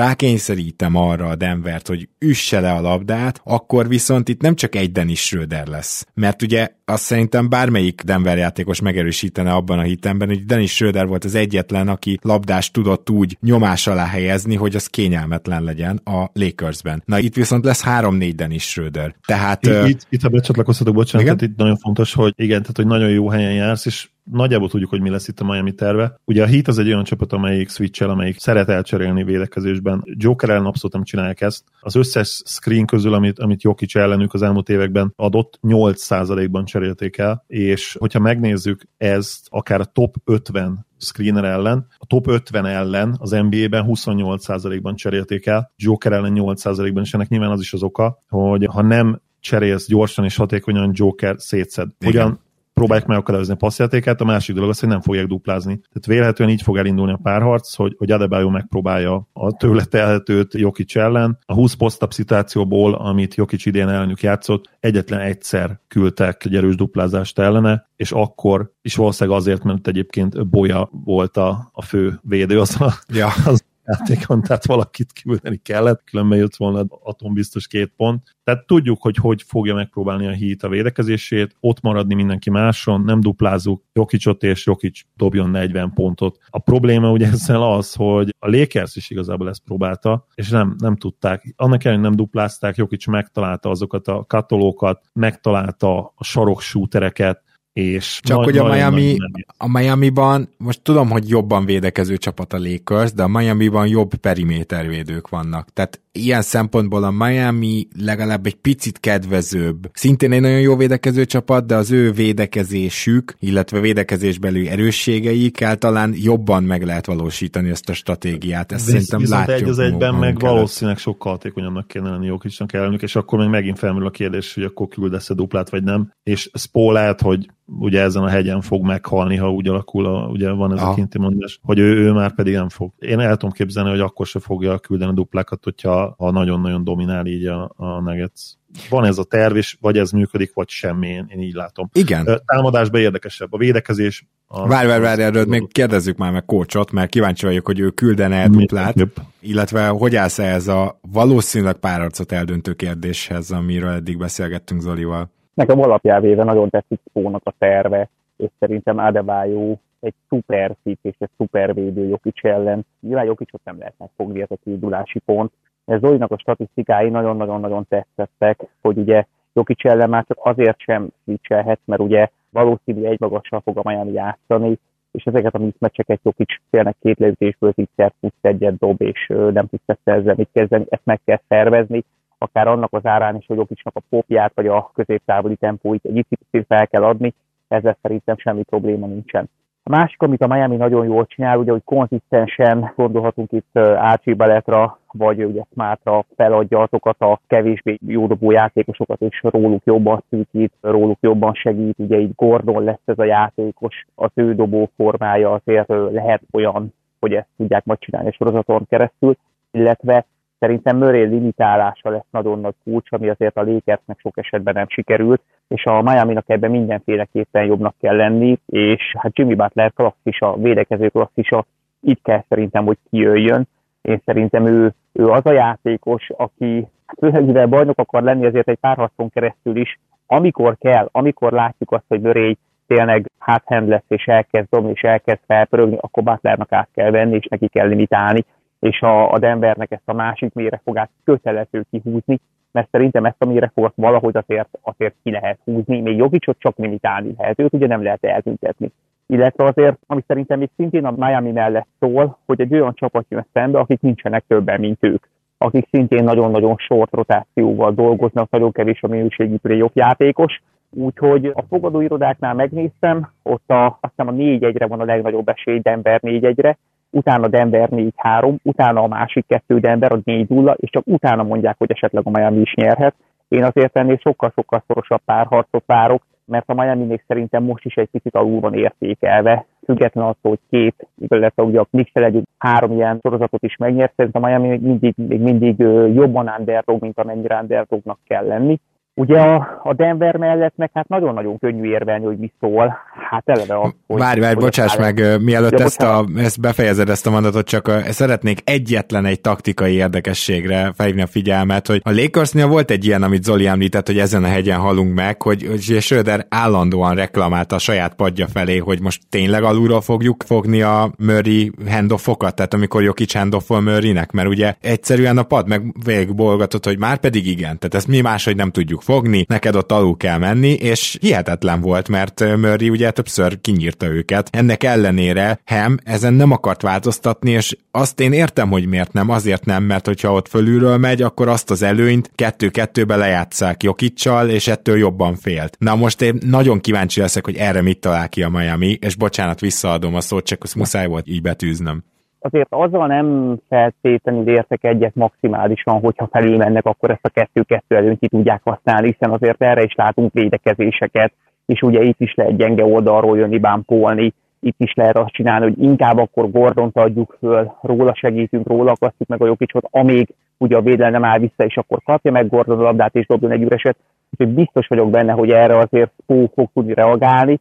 [0.78, 4.92] rákényszerítem arra a Denvert, hogy üsse le a labdát, akkor viszont itt nem csak egy
[4.92, 6.06] Dennis Schröder lesz.
[6.14, 11.24] Mert ugye azt szerintem bármelyik Denver játékos megerősítene abban a hitemben, hogy Dennis Schröder volt
[11.24, 17.02] az egyetlen, aki labdást tudott úgy nyomás alá helyezni, hogy az kényelmetlen legyen a Lakersben.
[17.06, 19.14] Na itt viszont lesz három-négy Dennis Schröder.
[19.26, 22.76] Tehát, itt, uh, itt, itt ha becsatlakozhatok, bocsánat, tehát itt nagyon fontos, hogy igen, tehát
[22.76, 26.20] hogy nagyon jó helyen jársz, és nagyjából tudjuk, hogy mi lesz itt a Miami terve.
[26.24, 30.02] Ugye a Heat az egy olyan csapat, amelyik switch amelyik szeret elcserélni védekezésben.
[30.04, 31.64] Joker ellen abszolút nem csinálják ezt.
[31.80, 37.44] Az összes screen közül, amit, amit Jokic ellenük az elmúlt években adott, 8%-ban cserélték el,
[37.46, 41.86] és hogyha megnézzük ezt, akár a top 50 screener ellen.
[41.98, 47.50] A top 50 ellen az NBA-ben 28%-ban cserélték el, Joker ellen 8%-ban, és ennek nyilván
[47.50, 51.88] az is az oka, hogy ha nem cserélsz gyorsan és hatékonyan, Joker szétszed.
[52.04, 52.40] Hogyan
[52.82, 55.74] próbálják megakadályozni a passzjátékát, a másik dolog az, hogy nem fogják duplázni.
[55.74, 60.96] Tehát vélhetően így fog elindulni a párharc, hogy, hogy Adebayo megpróbálja a tőle telhetőt Jokic
[60.96, 61.38] ellen.
[61.46, 67.38] A 20 posztabb szituációból, amit Jokic idén ellenük játszott, egyetlen egyszer küldtek egy erős duplázást
[67.38, 72.80] ellene, és akkor is valószínűleg azért, mert egyébként Boya volt a, a fő védő, az
[72.80, 73.28] a, ja.
[73.46, 78.36] az játékon, tehát valakit küldeni kellett, különben jött volna atombiztos két pont.
[78.44, 83.20] Tehát tudjuk, hogy hogy fogja megpróbálni a hít a védekezését, ott maradni mindenki máson, nem
[83.20, 86.38] duplázunk Jokicsot, és Jokic dobjon 40 pontot.
[86.50, 90.96] A probléma ugye ezzel az, hogy a Lakers is igazából ezt próbálta, és nem, nem
[90.96, 91.54] tudták.
[91.56, 97.42] Annak ellenére nem duplázták, Jokic megtalálta azokat a katolókat, megtalálta a sarok shootereket,
[97.72, 99.16] és Csak nagy, hogy a Miami,
[99.56, 105.28] a Miami-ban, most tudom, hogy jobban védekező csapat a Lakers, de a Miami-ban jobb perimétervédők
[105.28, 105.68] vannak.
[105.72, 109.90] Tehát ilyen szempontból a Miami legalább egy picit kedvezőbb.
[109.92, 116.62] Szintén egy nagyon jó védekező csapat, de az ő védekezésük, illetve védekezésbeli erősségeikkel talán jobban
[116.62, 118.72] meg lehet valósítani ezt a stratégiát.
[118.72, 119.60] Ezt Visz, szerintem látjuk.
[119.60, 120.54] egy az egyben meg kellett.
[120.54, 124.64] valószínűleg sokkal hatékonyabbnak kéne lenni Jokicsnak ellenük, és akkor még megint felmerül a kérdés, hogy
[124.64, 126.12] akkor küldesz-e duplát, vagy nem.
[126.22, 130.50] És Spó lehet, hogy ugye ezen a hegyen fog meghalni, ha úgy alakul, a, ugye
[130.50, 130.90] van ez Aha.
[130.90, 132.92] a kinti mondás, hogy ő, ő már pedig nem fog.
[132.98, 137.26] Én el tudom képzelni, hogy akkor se fogja küldeni a duplákat, hogyha ha nagyon-nagyon dominál
[137.26, 138.40] így a, a Nuggets.
[138.88, 141.88] Van ez a terv, és vagy ez működik, vagy semmi, én, én így látom.
[141.92, 142.28] Igen.
[142.44, 143.52] Támadásban érdekesebb.
[143.52, 144.26] A védekezés...
[144.48, 148.36] várj, várj, várj, erről még kérdezzük már meg kócsot, mert kíváncsi vagyok, hogy ő küldene
[148.36, 149.12] el duplát, Jobb.
[149.40, 155.30] illetve hogy állsz -e ez a valószínűleg párarcot eldöntő kérdéshez, amiről eddig beszélgettünk Zolival.
[155.54, 161.30] Nekem alapjávéve nagyon tetszik Spónak a terve, és szerintem Adebayo egy szuper fit és egy
[161.36, 162.86] szuper védő Jokic ellen.
[163.00, 165.52] Nyilván Jokicot nem lehet megfogni, ez a kiindulási pont.
[165.84, 171.80] Ez Zolinak a statisztikái nagyon-nagyon-nagyon tetszettek, hogy ugye Jokic ellen már csak azért sem switchelhet,
[171.84, 174.78] mert ugye valószínű egy magassal fog a Miami játszani,
[175.10, 179.98] és ezeket a mismecseket Jokic tényleg két leütésből tízszer tudsz egyet dob, és nem tudsz
[180.04, 182.04] ezzel mit kezdeni, ezt meg kell szervezni,
[182.42, 186.66] akár annak az árán is, hogy Jokicsnak a popját vagy a középtávoli tempóit egy picit
[186.68, 187.34] fel kell adni,
[187.68, 189.48] ezzel szerintem semmi probléma nincsen.
[189.84, 194.98] A másik, amit a Miami nagyon jól csinál, ugye, hogy konzisztensen gondolhatunk itt Archie Baletra,
[195.12, 201.18] vagy ugye Smartra feladja azokat a kevésbé jó dobó játékosokat, és róluk jobban szűkít, róluk
[201.20, 201.98] jobban segít.
[201.98, 207.32] Ugye itt Gordon lesz ez a játékos, az ő dobó formája azért lehet olyan, hogy
[207.34, 209.36] ezt tudják majd csinálni a sorozaton keresztül,
[209.70, 210.24] illetve
[210.62, 215.42] Szerintem Murray limitálása lesz nagyon nagy kulcs, ami azért a Lakersnek sok esetben nem sikerült,
[215.68, 221.08] és a Miami-nak ebben mindenféleképpen jobbnak kell lenni, és hát Jimmy Butler klasszis, a védekező
[221.08, 221.64] klasszisa,
[222.00, 223.68] itt kell szerintem, hogy kijöjjön.
[224.02, 226.88] Én szerintem ő, ő az a játékos, aki
[227.18, 231.92] főleg mivel bajnok akar lenni, azért egy pár harcon keresztül is, amikor kell, amikor látjuk
[231.92, 232.56] azt, hogy Murray
[232.86, 237.46] tényleg háthend lesz, és elkezd dobni, és elkezd felpörögni, akkor Butlernak át kell venni, és
[237.46, 238.44] neki kell limitálni
[238.82, 242.40] és a, a Denvernek ezt a másik méregfogát kötelező kihúzni,
[242.72, 247.34] mert szerintem ezt a méregfogat valahogy azért, azért ki lehet húzni, még Jogicsot csak limitálni
[247.38, 248.92] lehet, őt ugye nem lehet eltüntetni.
[249.26, 253.46] Illetve azért, ami szerintem még szintén a Miami mellett szól, hogy egy olyan csapat jön
[253.52, 255.24] szembe, akik nincsenek többen, mint ők
[255.58, 260.60] akik szintén nagyon-nagyon short rotációval dolgoznak, nagyon kevés a minőségi playoff játékos,
[260.94, 266.20] Úgyhogy a fogadóirodáknál megnéztem, ott a, azt hiszem a 4-1-re van a legnagyobb esély, Denver
[266.22, 266.78] 4-1-re,
[267.12, 271.74] utána Denver 4-3, utána a másik kettő Denver a 4 0 és csak utána mondják,
[271.78, 273.14] hogy esetleg a Miami is nyerhet.
[273.48, 278.08] Én azért ennél sokkal-sokkal szorosabb párharcot várok, mert a Miami még szerintem most is egy
[278.10, 283.18] picit alul van értékelve, független attól, hogy két, illetve ugye a Knicks egy három ilyen
[283.22, 285.78] sorozatot is megnyert, szerintem a Miami még mindig, még mindig
[286.14, 288.80] jobban underdog, mint amennyire underdognak kell lenni.
[289.14, 292.98] Ugye a, a Denver mellett meg hát nagyon-nagyon könnyű érvelni, hogy mi szól.
[293.30, 294.18] Hát eleve az, hogy...
[294.20, 298.00] Várj, várj, bocsáss meg, mielőtt ja, ezt, a, ezt befejezed ezt a mondatot, csak a,
[298.02, 303.42] szeretnék egyetlen egy taktikai érdekességre felhívni a figyelmet, hogy a Lakersnél volt egy ilyen, amit
[303.42, 308.14] Zoli említett, hogy ezen a hegyen halunk meg, hogy, hogy Schröder állandóan reklamálta a saját
[308.14, 313.80] padja felé, hogy most tényleg alulról fogjuk fogni a Murray handoffokat, tehát amikor Jokic handoffol
[313.80, 318.20] Murraynek, mert ugye egyszerűen a pad meg végigbolgatott, hogy már pedig igen, tehát ezt mi
[318.20, 323.10] máshogy nem tudjuk fogni, neked ott alul kell menni, és hihetetlen volt, mert Murray ugye
[323.10, 324.48] többször kinyírta őket.
[324.52, 329.64] Ennek ellenére Hem ezen nem akart változtatni, és azt én értem, hogy miért nem, azért
[329.64, 334.98] nem, mert hogyha ott fölülről megy, akkor azt az előnyt kettő-kettőbe lejátszák Jokicsal, és ettől
[334.98, 335.76] jobban félt.
[335.78, 339.60] Na most én nagyon kíváncsi leszek, hogy erre mit talál ki a Miami, és bocsánat,
[339.60, 342.04] visszaadom a szót, csak muszáj volt így betűznöm
[342.42, 348.28] azért azzal nem feltétlenül értek egyet maximálisan, hogyha felülmennek, akkor ezt a kettő-kettő előnyt ki
[348.28, 351.32] tudják használni, hiszen azért erre is látunk védekezéseket,
[351.66, 355.82] és ugye itt is lehet gyenge oldalról jönni, bámpolni, itt is lehet azt csinálni, hogy
[355.82, 360.80] inkább akkor Gordont adjuk föl, róla segítünk, róla akasztjuk meg a Jokicsot, amíg ugye a
[360.80, 363.96] védelem nem áll vissza, és akkor kapja meg Gordon a labdát és dobjon egy üreset.
[364.30, 367.58] Úgyhogy biztos vagyok benne, hogy erre azért Pó fog tudni reagálni,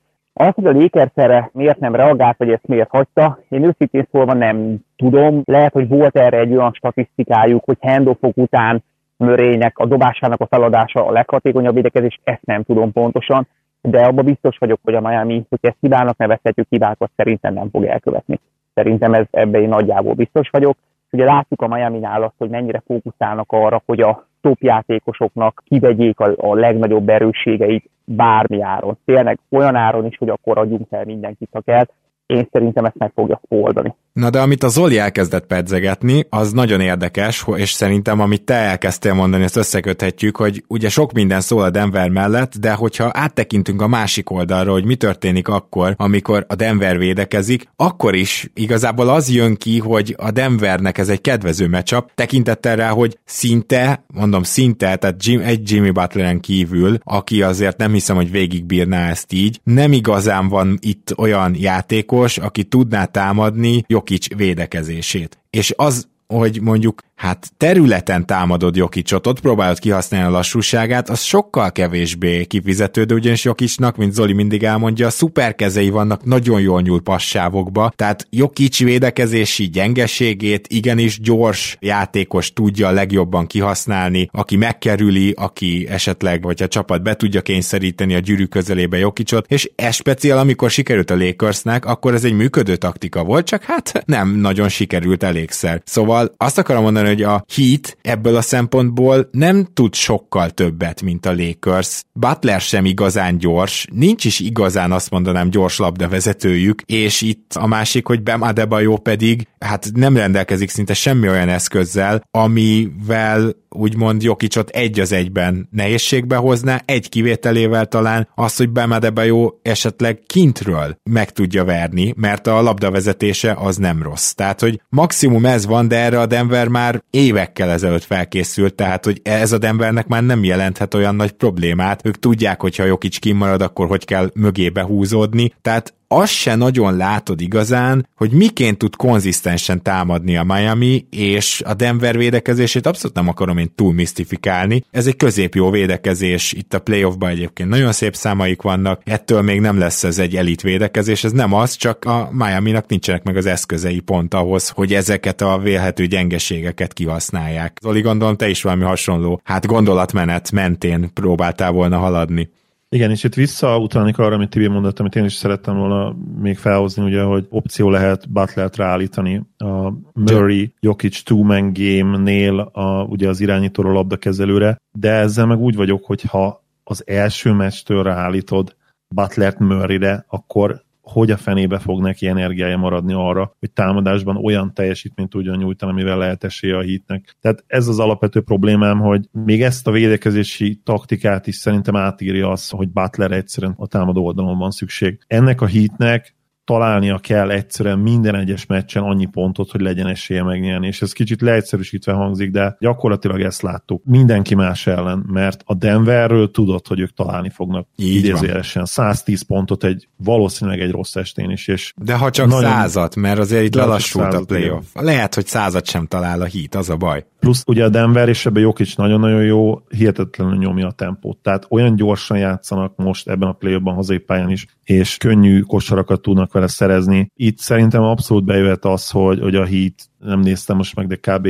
[0.47, 4.33] az, hogy a Lakers erre miért nem reagált, vagy ezt miért hagyta, én őszintén szólva
[4.33, 5.41] nem tudom.
[5.45, 8.83] Lehet, hogy volt erre egy olyan statisztikájuk, hogy handoffok után
[9.17, 13.47] Mörének a dobásának a feladása a leghatékonyabb védekezés, ezt nem tudom pontosan,
[13.81, 17.83] de abban biztos vagyok, hogy a Miami, hogy ezt hibának nevezhetjük, hibákat szerintem nem fog
[17.83, 18.39] elkövetni.
[18.73, 20.77] Szerintem ez, ebben én nagyjából biztos vagyok.
[21.11, 26.33] Ugye látjuk a Miami-nál azt, hogy mennyire fókuszálnak arra, hogy a top játékosoknak kivegyék a,
[26.37, 28.97] a legnagyobb erősségeit bármi áron.
[29.05, 31.85] Tényleg olyan áron is, hogy akkor adjunk el mindenkit, ha kell.
[32.31, 33.95] Én szerintem ezt meg fogja oldani.
[34.13, 39.13] Na de amit a Zoli elkezdett pedzegetni, az nagyon érdekes, és szerintem amit te elkezdtél
[39.13, 43.87] mondani, ezt összeköthetjük, hogy ugye sok minden szól a Denver mellett, de hogyha áttekintünk a
[43.87, 49.55] másik oldalra, hogy mi történik akkor, amikor a Denver védekezik, akkor is igazából az jön
[49.55, 55.25] ki, hogy a Denvernek ez egy kedvező meccsap, tekintettel rá, hogy szinte, mondom szinte, tehát
[55.25, 60.47] Jim, egy Jimmy Butleren kívül, aki azért nem hiszem, hogy végigbírná ezt így, nem igazán
[60.47, 65.39] van itt olyan játékos, aki tudná támadni, Jokic védekezését.
[65.49, 71.71] És az, hogy mondjuk hát területen támadod Jokicsot, ott próbálod kihasználni a lassúságát, az sokkal
[71.71, 78.27] kevésbé kifizetődő, ugyanis Jokicsnak, mint Zoli mindig elmondja, szuperkezei vannak, nagyon jól nyúl passávokba, tehát
[78.29, 86.63] Jokic védekezési gyengeségét igenis gyors játékos tudja a legjobban kihasználni, aki megkerüli, aki esetleg, vagy
[86.63, 91.15] a csapat be tudja kényszeríteni a gyűrű közelébe Jokicsot, és ez speciál, amikor sikerült a
[91.15, 95.81] Lakersnek, akkor ez egy működő taktika volt, csak hát nem nagyon sikerült elégszer.
[95.85, 101.25] Szóval azt akarom mondani, hogy a Heat ebből a szempontból nem tud sokkal többet, mint
[101.25, 102.03] a Lakers.
[102.13, 108.07] Butler sem igazán gyors, nincs is igazán azt mondanám gyors labdavezetőjük, és itt a másik,
[108.07, 114.99] hogy Bam Adebayo pedig hát nem rendelkezik szinte semmi olyan eszközzel, amivel úgymond Jokicsot egy
[114.99, 121.63] az egyben nehézségbe hozná, egy kivételével talán az, hogy Bam Adebayo esetleg kintről meg tudja
[121.63, 124.31] verni, mert a labdavezetése az nem rossz.
[124.31, 129.19] Tehát, hogy maximum ez van, de erre a Denver már évekkel ezelőtt felkészült, tehát, hogy
[129.23, 132.05] ez a Denvernek már nem jelenthet olyan nagy problémát.
[132.05, 135.53] Ők tudják, hogy ha Jokic kimarad, akkor hogy kell mögébe húzódni.
[135.61, 141.73] Tehát azt se nagyon látod igazán, hogy miként tud konzisztensen támadni a Miami, és a
[141.73, 144.83] Denver védekezését abszolút nem akarom én túl misztifikálni.
[144.91, 149.77] Ez egy középjó védekezés, itt a playoffban egyébként nagyon szép számaik vannak, ettől még nem
[149.77, 153.99] lesz ez egy elit védekezés, ez nem az, csak a Miami-nak nincsenek meg az eszközei
[153.99, 157.77] pont ahhoz, hogy ezeket a vélhető gyengeségeket kihasználják.
[157.81, 162.49] Zoli, gondolom te is valami hasonló, hát gondolatmenet mentén próbáltál volna haladni.
[162.95, 167.03] Igen, és itt visszautalnék arra, amit Tibi mondott, amit én is szerettem volna még felhozni,
[167.03, 169.41] ugye, hogy opció lehet Butlert ráállítani.
[169.57, 176.05] A Murray Jokic two-man game-nél a, ugye az irányítóról labdakezelőre, de ezzel meg úgy vagyok,
[176.05, 178.75] hogy ha az első meccstől ráállítod
[179.15, 185.29] Butlert Murrayre, akkor hogy a fenébe fog neki energiája maradni arra, hogy támadásban olyan teljesítményt
[185.29, 187.35] tudjon nyújtani, amivel lehet esélye a hitnek.
[187.41, 192.69] Tehát ez az alapvető problémám, hogy még ezt a védekezési taktikát is szerintem átírja az,
[192.69, 195.19] hogy Butler egyszerűen a támadó oldalon van szükség.
[195.27, 200.87] Ennek a hitnek találnia kell egyszerűen minden egyes meccsen annyi pontot, hogy legyen esélye megnyerni,
[200.87, 206.51] és ez kicsit leegyszerűsítve hangzik, de gyakorlatilag ezt láttuk mindenki más ellen, mert a Denverről
[206.51, 211.67] tudod, hogy ők találni fognak idézőjelesen 110 pontot egy valószínűleg egy rossz estén is.
[211.67, 212.71] És de ha csak nagyon...
[212.71, 214.85] százat, mert azért itt lelassult a playoff.
[214.93, 217.25] Lehet, hogy százat sem talál a hit, az a baj.
[217.39, 221.37] Plusz ugye a Denver és ebben Jokic nagyon-nagyon jó, hihetetlenül nyomja a tempót.
[221.37, 226.50] Tehát olyan gyorsan játszanak most ebben a play-ban hazai pályán is, és könnyű kosarakat tudnak
[226.51, 227.31] vele szerezni.
[227.35, 231.47] Itt szerintem abszolút bejöhet az, hogy, hogy a Heat, nem néztem most meg, de kb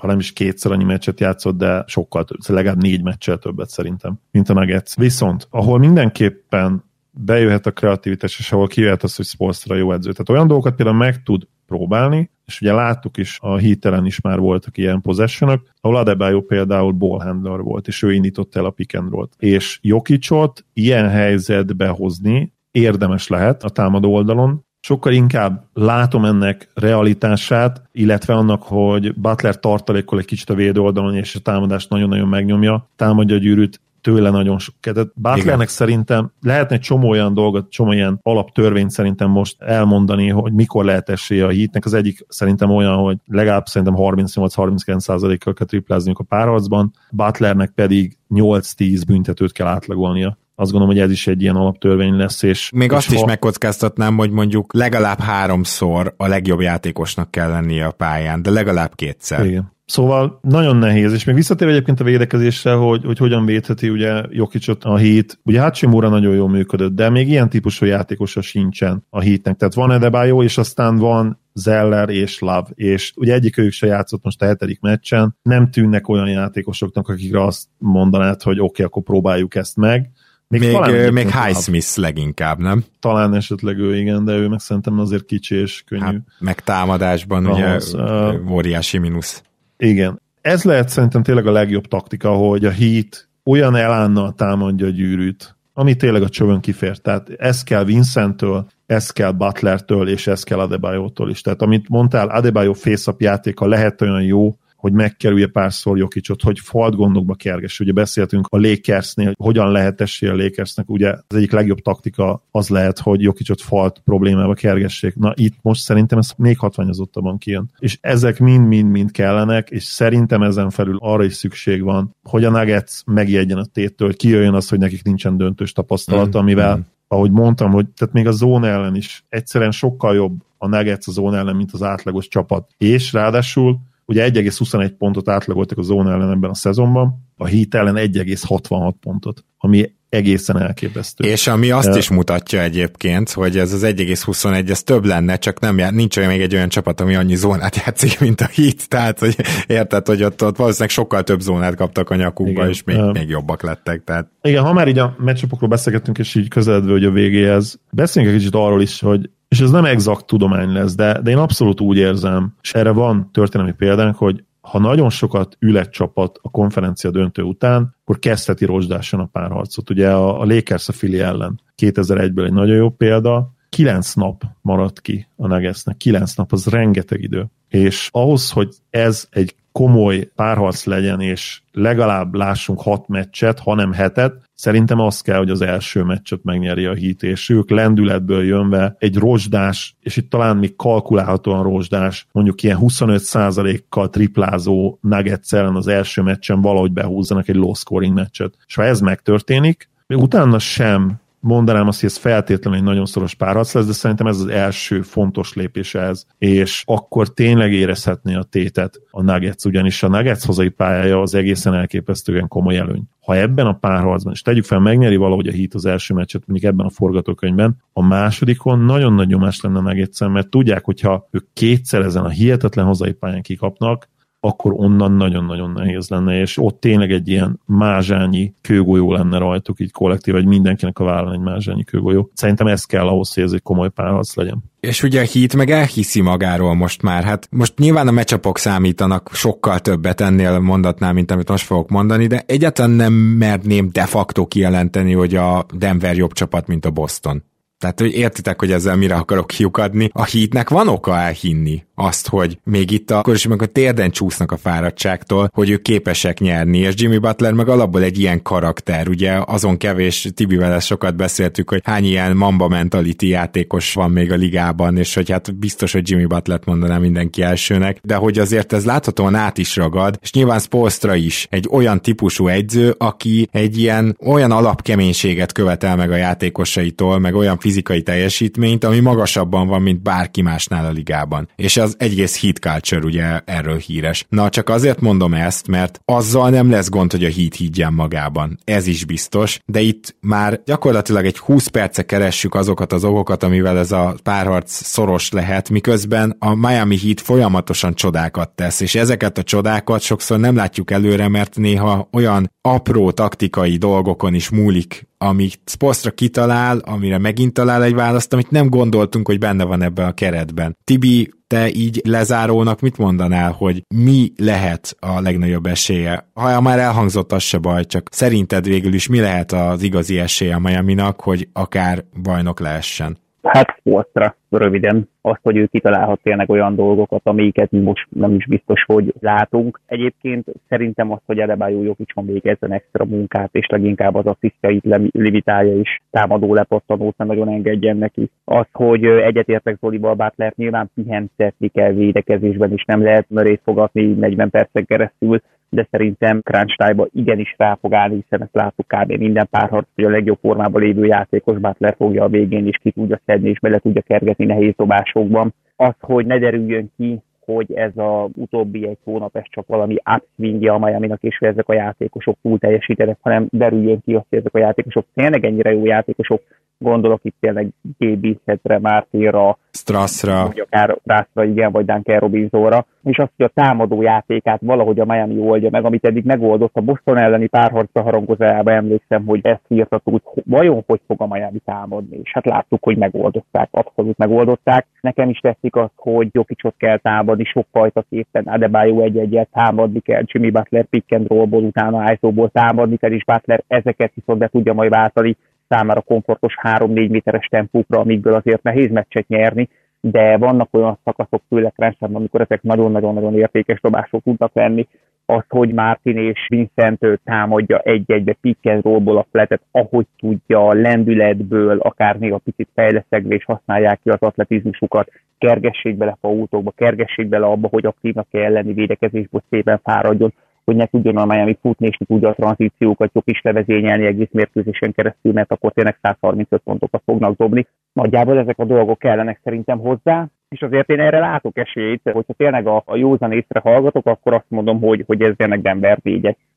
[0.00, 4.20] ha nem is kétszer annyi meccset játszott, de sokkal több, legalább négy meccsel többet szerintem,
[4.30, 4.96] mint a Nuggets.
[4.96, 10.10] Viszont, ahol mindenképpen bejöhet a kreativitás, és ahol kijöhet az, hogy Spolstra jó edző.
[10.10, 14.38] Tehát olyan dolgokat például meg tud próbálni, és ugye láttuk is, a hitelen is már
[14.38, 19.10] voltak ilyen possession ahol Adebayo például ballhandler volt, és ő indította el a pick and
[19.10, 26.70] roll És Jokicsot ilyen helyzetbe hozni érdemes lehet a támadó oldalon, sokkal inkább látom ennek
[26.74, 32.28] realitását, illetve annak, hogy Butler tartalékol egy kicsit a védő oldalon, és a támadást nagyon-nagyon
[32.28, 34.74] megnyomja, támadja a gyűrűt, tőle nagyon sok.
[34.80, 40.52] Tehát Butlernek szerintem lehetne egy csomó olyan dolgot, csomó ilyen alaptörvényt szerintem most elmondani, hogy
[40.52, 41.84] mikor lehet esélye a hitnek.
[41.84, 49.02] Az egyik szerintem olyan, hogy legalább szerintem 38-39%-kal kell triplázniuk a párharcban, Butlernek pedig 8-10
[49.06, 52.42] büntetőt kell átlagolnia azt gondolom, hogy ez is egy ilyen alaptörvény lesz.
[52.42, 53.14] És, Még és azt ha...
[53.14, 58.94] is megkockáztatnám, hogy mondjuk legalább háromszor a legjobb játékosnak kell lennie a pályán, de legalább
[58.94, 59.46] kétszer.
[59.46, 59.72] Igen.
[59.84, 64.84] Szóval nagyon nehéz, és még visszatér egyébként a védekezésre, hogy, hogy hogyan védheti ugye Jokicsot
[64.84, 65.38] a hét.
[65.42, 69.56] Ugye Hachimura nagyon jól működött, de még ilyen típusú játékosa sincsen a hétnek.
[69.56, 74.24] Tehát van Edebayo, és aztán van Zeller és Love, és ugye egyik ők se játszott
[74.24, 79.02] most a hetedik meccsen, nem tűnnek olyan játékosoknak, akikre azt mondanád, hogy oké, okay, akkor
[79.02, 80.10] próbáljuk ezt meg.
[80.58, 82.84] Még, még, még Highsmith leginkább, nem?
[83.00, 86.02] Talán esetleg ő, igen, de ő meg szerintem azért kicsi és könnyű.
[86.02, 89.42] Hát, meg támadásban Ahhoz, ugye uh, óriási mínusz.
[89.76, 90.20] Igen.
[90.40, 95.56] Ez lehet szerintem tényleg a legjobb taktika, hogy a Heat olyan elánnal támadja a gyűrűt,
[95.72, 96.98] ami tényleg a csövön kifér.
[96.98, 101.40] Tehát ez kell Vincenttől, ez kell Butlertől, és ez kell Adebayo-tól is.
[101.40, 106.94] Tehát amit mondtál, Adebayo face játéka lehet olyan jó, hogy megkerülje párszor Jokicsot, hogy falt
[106.94, 107.80] gondokba kerges.
[107.80, 112.42] Ugye beszéltünk a Lakersnél, hogy hogyan lehet esélye a Lakersnek, ugye az egyik legjobb taktika
[112.50, 115.14] az lehet, hogy Jokicsot falt problémába kergessék.
[115.14, 117.70] Na itt most szerintem ez még hatványozottabban kijön.
[117.78, 122.92] És ezek mind-mind-mind kellenek, és szerintem ezen felül arra is szükség van, hogy a Nuggets
[123.04, 126.80] megjegyen a téttől, hogy kijöjjön az, hogy nekik nincsen döntős tapasztalata, mm, amivel mm
[127.12, 131.10] ahogy mondtam, hogy tehát még a zóna ellen is egyszerűen sokkal jobb a Nuggets a
[131.10, 132.70] zóna ellen, mint az átlagos csapat.
[132.78, 137.94] És ráadásul Ugye 1,21 pontot átlagoltak a zóna ellen ebben a szezonban, a Heat ellen
[137.94, 141.24] 1,66 pontot, ami egészen elképesztő.
[141.24, 145.78] És ami azt is mutatja egyébként, hogy ez az 1,21, ez több lenne, csak nem
[145.78, 149.18] jár, nincs olyan még egy olyan csapat, ami annyi zónát játszik, mint a Heat, tehát
[149.18, 149.36] hogy
[149.66, 152.68] érted, hogy ott, ott valószínűleg sokkal több zónát kaptak a nyakukba, Igen.
[152.68, 154.04] és még, uh, még jobbak lettek.
[154.04, 154.30] Tehát.
[154.42, 158.40] Igen, ha már így a meccsapokról beszélgettünk, és így közeledve, hogy a végéhez, beszéljünk egy
[158.40, 161.96] kicsit arról is, hogy és ez nem exakt tudomány lesz, de, de én abszolút úgy
[161.96, 167.10] érzem, és erre van történelmi példánk, hogy ha nagyon sokat ül egy csapat a konferencia
[167.10, 169.90] döntő után, akkor kezdheti rozsdásan a párharcot.
[169.90, 175.00] Ugye a, a Lakers a Fili ellen 2001-ből egy nagyon jó példa, kilenc nap maradt
[175.00, 177.46] ki a Nuggetsnek, kilenc nap, az rengeteg idő.
[177.68, 184.50] És ahhoz, hogy ez egy komoly párharc legyen, és legalább lássunk hat meccset, hanem hetet,
[184.54, 189.16] szerintem az kell, hogy az első meccset megnyeri a hit, és ők lendületből jönve egy
[189.16, 196.22] rozsdás, és itt talán még kalkulálhatóan rozsdás, mondjuk ilyen 25%-kal triplázó Nuggets ellen az első
[196.22, 198.54] meccsen valahogy behúzzanak egy low scoring meccset.
[198.66, 203.34] És ha ez megtörténik, még utána sem mondanám azt, hogy ez feltétlenül egy nagyon szoros
[203.34, 208.42] párharc lesz, de szerintem ez az első fontos lépés ez, és akkor tényleg érezhetné a
[208.42, 213.02] tétet a Nuggets, ugyanis a Nuggets hazai pályája az egészen elképesztően komoly előny.
[213.20, 216.72] Ha ebben a párharcban, és tegyük fel, megnyeri valahogy a hit az első meccset, mondjuk
[216.72, 222.00] ebben a forgatókönyvben, a másodikon nagyon nagy nyomás lenne nuggets mert tudják, hogyha ők kétszer
[222.00, 224.08] ezen a hihetetlen hazai pályán kikapnak,
[224.44, 229.92] akkor onnan nagyon-nagyon nehéz lenne, és ott tényleg egy ilyen mázsányi kőgolyó lenne rajtuk, így
[229.92, 232.30] kollektív, hogy mindenkinek a vállal egy mázsányi kőgolyó.
[232.34, 234.62] Szerintem ez kell ahhoz, hogy ez egy komoly párharc legyen.
[234.80, 237.24] És ugye a hit meg elhiszi magáról most már.
[237.24, 242.26] Hát most nyilván a mecsapok számítanak sokkal többet ennél mondatnál, mint amit most fogok mondani,
[242.26, 247.44] de egyáltalán nem merném de facto kijelenteni, hogy a Denver jobb csapat, mint a Boston.
[247.82, 250.10] Tehát, hogy értitek, hogy ezzel mire akarok kiukadni.
[250.12, 254.52] A hítnek van oka elhinni azt, hogy még itt akkor is, meg a térden csúsznak
[254.52, 259.38] a fáradtságtól, hogy ők képesek nyerni, és Jimmy Butler meg alapból egy ilyen karakter, ugye
[259.44, 264.34] azon kevés, Tibivel ezt sokat beszéltük, hogy hány ilyen mamba mentality játékos van még a
[264.34, 268.84] ligában, és hogy hát biztos, hogy Jimmy Butlert mondaná mindenki elsőnek, de hogy azért ez
[268.84, 274.16] láthatóan át is ragad, és nyilván Spolstra is egy olyan típusú egyző, aki egy ilyen
[274.24, 280.42] olyan alapkeménységet követel meg a játékosaitól, meg olyan fizikai teljesítményt, ami magasabban van, mint bárki
[280.42, 281.48] másnál a ligában.
[281.56, 284.26] És az egész hit culture ugye erről híres.
[284.28, 288.58] Na, csak azért mondom ezt, mert azzal nem lesz gond, hogy a hit higgyen magában.
[288.64, 293.78] Ez is biztos, de itt már gyakorlatilag egy 20 perce keressük azokat az okokat, amivel
[293.78, 299.42] ez a párharc szoros lehet, miközben a Miami Heat folyamatosan csodákat tesz, és ezeket a
[299.42, 306.10] csodákat sokszor nem látjuk előre, mert néha olyan apró taktikai dolgokon is múlik, amit Spostra
[306.10, 310.76] kitalál, amire megint talál egy választ, amit nem gondoltunk, hogy benne van ebben a keretben.
[310.84, 316.30] Tibi, te így lezárónak mit mondanál, hogy mi lehet a legnagyobb esélye?
[316.34, 320.54] Ha már elhangzott, az se baj, csak szerinted végül is mi lehet az igazi esélye
[320.54, 323.18] a Miami-nak, hogy akár bajnok lehessen?
[323.42, 328.84] Hát Sportra röviden azt, hogy ő kitalálhat tényleg olyan dolgokat, amiket most nem is biztos,
[328.86, 329.80] hogy látunk.
[329.86, 336.02] Egyébként szerintem azt, hogy Adebayo Jokicson végezzen extra munkát, és leginkább az asszisztjait limitálja is
[336.10, 338.30] támadó lepattanót, nem nagyon engedjen neki.
[338.44, 344.50] Az, hogy egyetértek Zolival Butler nyilván pihentetni kell védekezésben, és nem lehet mörét fogatni 40
[344.50, 345.40] percen keresztül,
[345.74, 349.12] de szerintem crunch time igenis rá fog állni, hiszen ezt láttuk kb.
[349.12, 353.20] minden párharc, hogy a legjobb formában lévő játékos Butler fogja a végén, és ki tudja
[353.26, 355.54] szedni, és bele tudja kergetni nehéz dobásokban.
[355.76, 360.74] Az, hogy ne derüljön ki, hogy ez a utóbbi egy hónap, ez csak valami upswingja
[360.74, 364.54] a miami és hogy ezek a játékosok túl teljesítenek, hanem derüljön ki azt, hogy ezek
[364.54, 366.42] a játékosok tényleg ennyire jó játékosok,
[366.82, 367.68] gondolok itt tényleg
[367.98, 373.60] GB Hetre, Mártéra, Strassra, vagy akár Strassra, igen, vagy Duncan Robinsonra, és azt, hogy a
[373.62, 378.72] támadó játékát valahogy a Miami oldja meg, amit eddig megoldott a Boston elleni párharca harangozájába
[378.72, 382.96] emlékszem, hogy ezt írtat úgy, vajon hogy fog a Miami támadni, és hát láttuk, hogy
[382.96, 384.86] megoldották, abszolút megoldották.
[385.00, 390.50] Nekem is tetszik az, hogy Jokicsot kell támadni, sokfajta képen, Adebayo egy-egyet támadni kell, Jimmy
[390.50, 394.90] Butler pick and rollból, utána ISO-ból támadni kell, és Butler ezeket viszont be tudja majd
[394.90, 395.36] váltani
[395.72, 399.68] számára komfortos 3-4 méteres tempókra, amikből azért nehéz meccset nyerni,
[400.00, 404.86] de vannak olyan szakaszok, főleg rendszerben, amikor ezek nagyon-nagyon-nagyon értékes dobások tudnak lenni,
[405.26, 411.78] az, hogy Martin és Vincent támadja egy-egybe pick and rollból a fletet, ahogy tudja, lendületből,
[411.78, 417.68] akár még a picit fejleszegve, használják ki az atletizmusukat, kergessék bele faultókba, kergessék bele abba,
[417.68, 420.32] hogy aktívnak kell lenni védekezésből szépen fáradjon,
[420.64, 424.92] hogy ne tudjon a Miami futni, és tudja a tranzíciókat jobb is levezényelni egész mérkőzésen
[424.92, 427.66] keresztül, mert akkor tényleg 135 pontokat fognak dobni.
[427.92, 432.66] Nagyjából ezek a dolgok kellenek szerintem hozzá, és azért én erre látok esélyt, hogyha tényleg
[432.66, 435.98] a, a józan észre hallgatok, akkor azt mondom, hogy, hogy ez tényleg Denver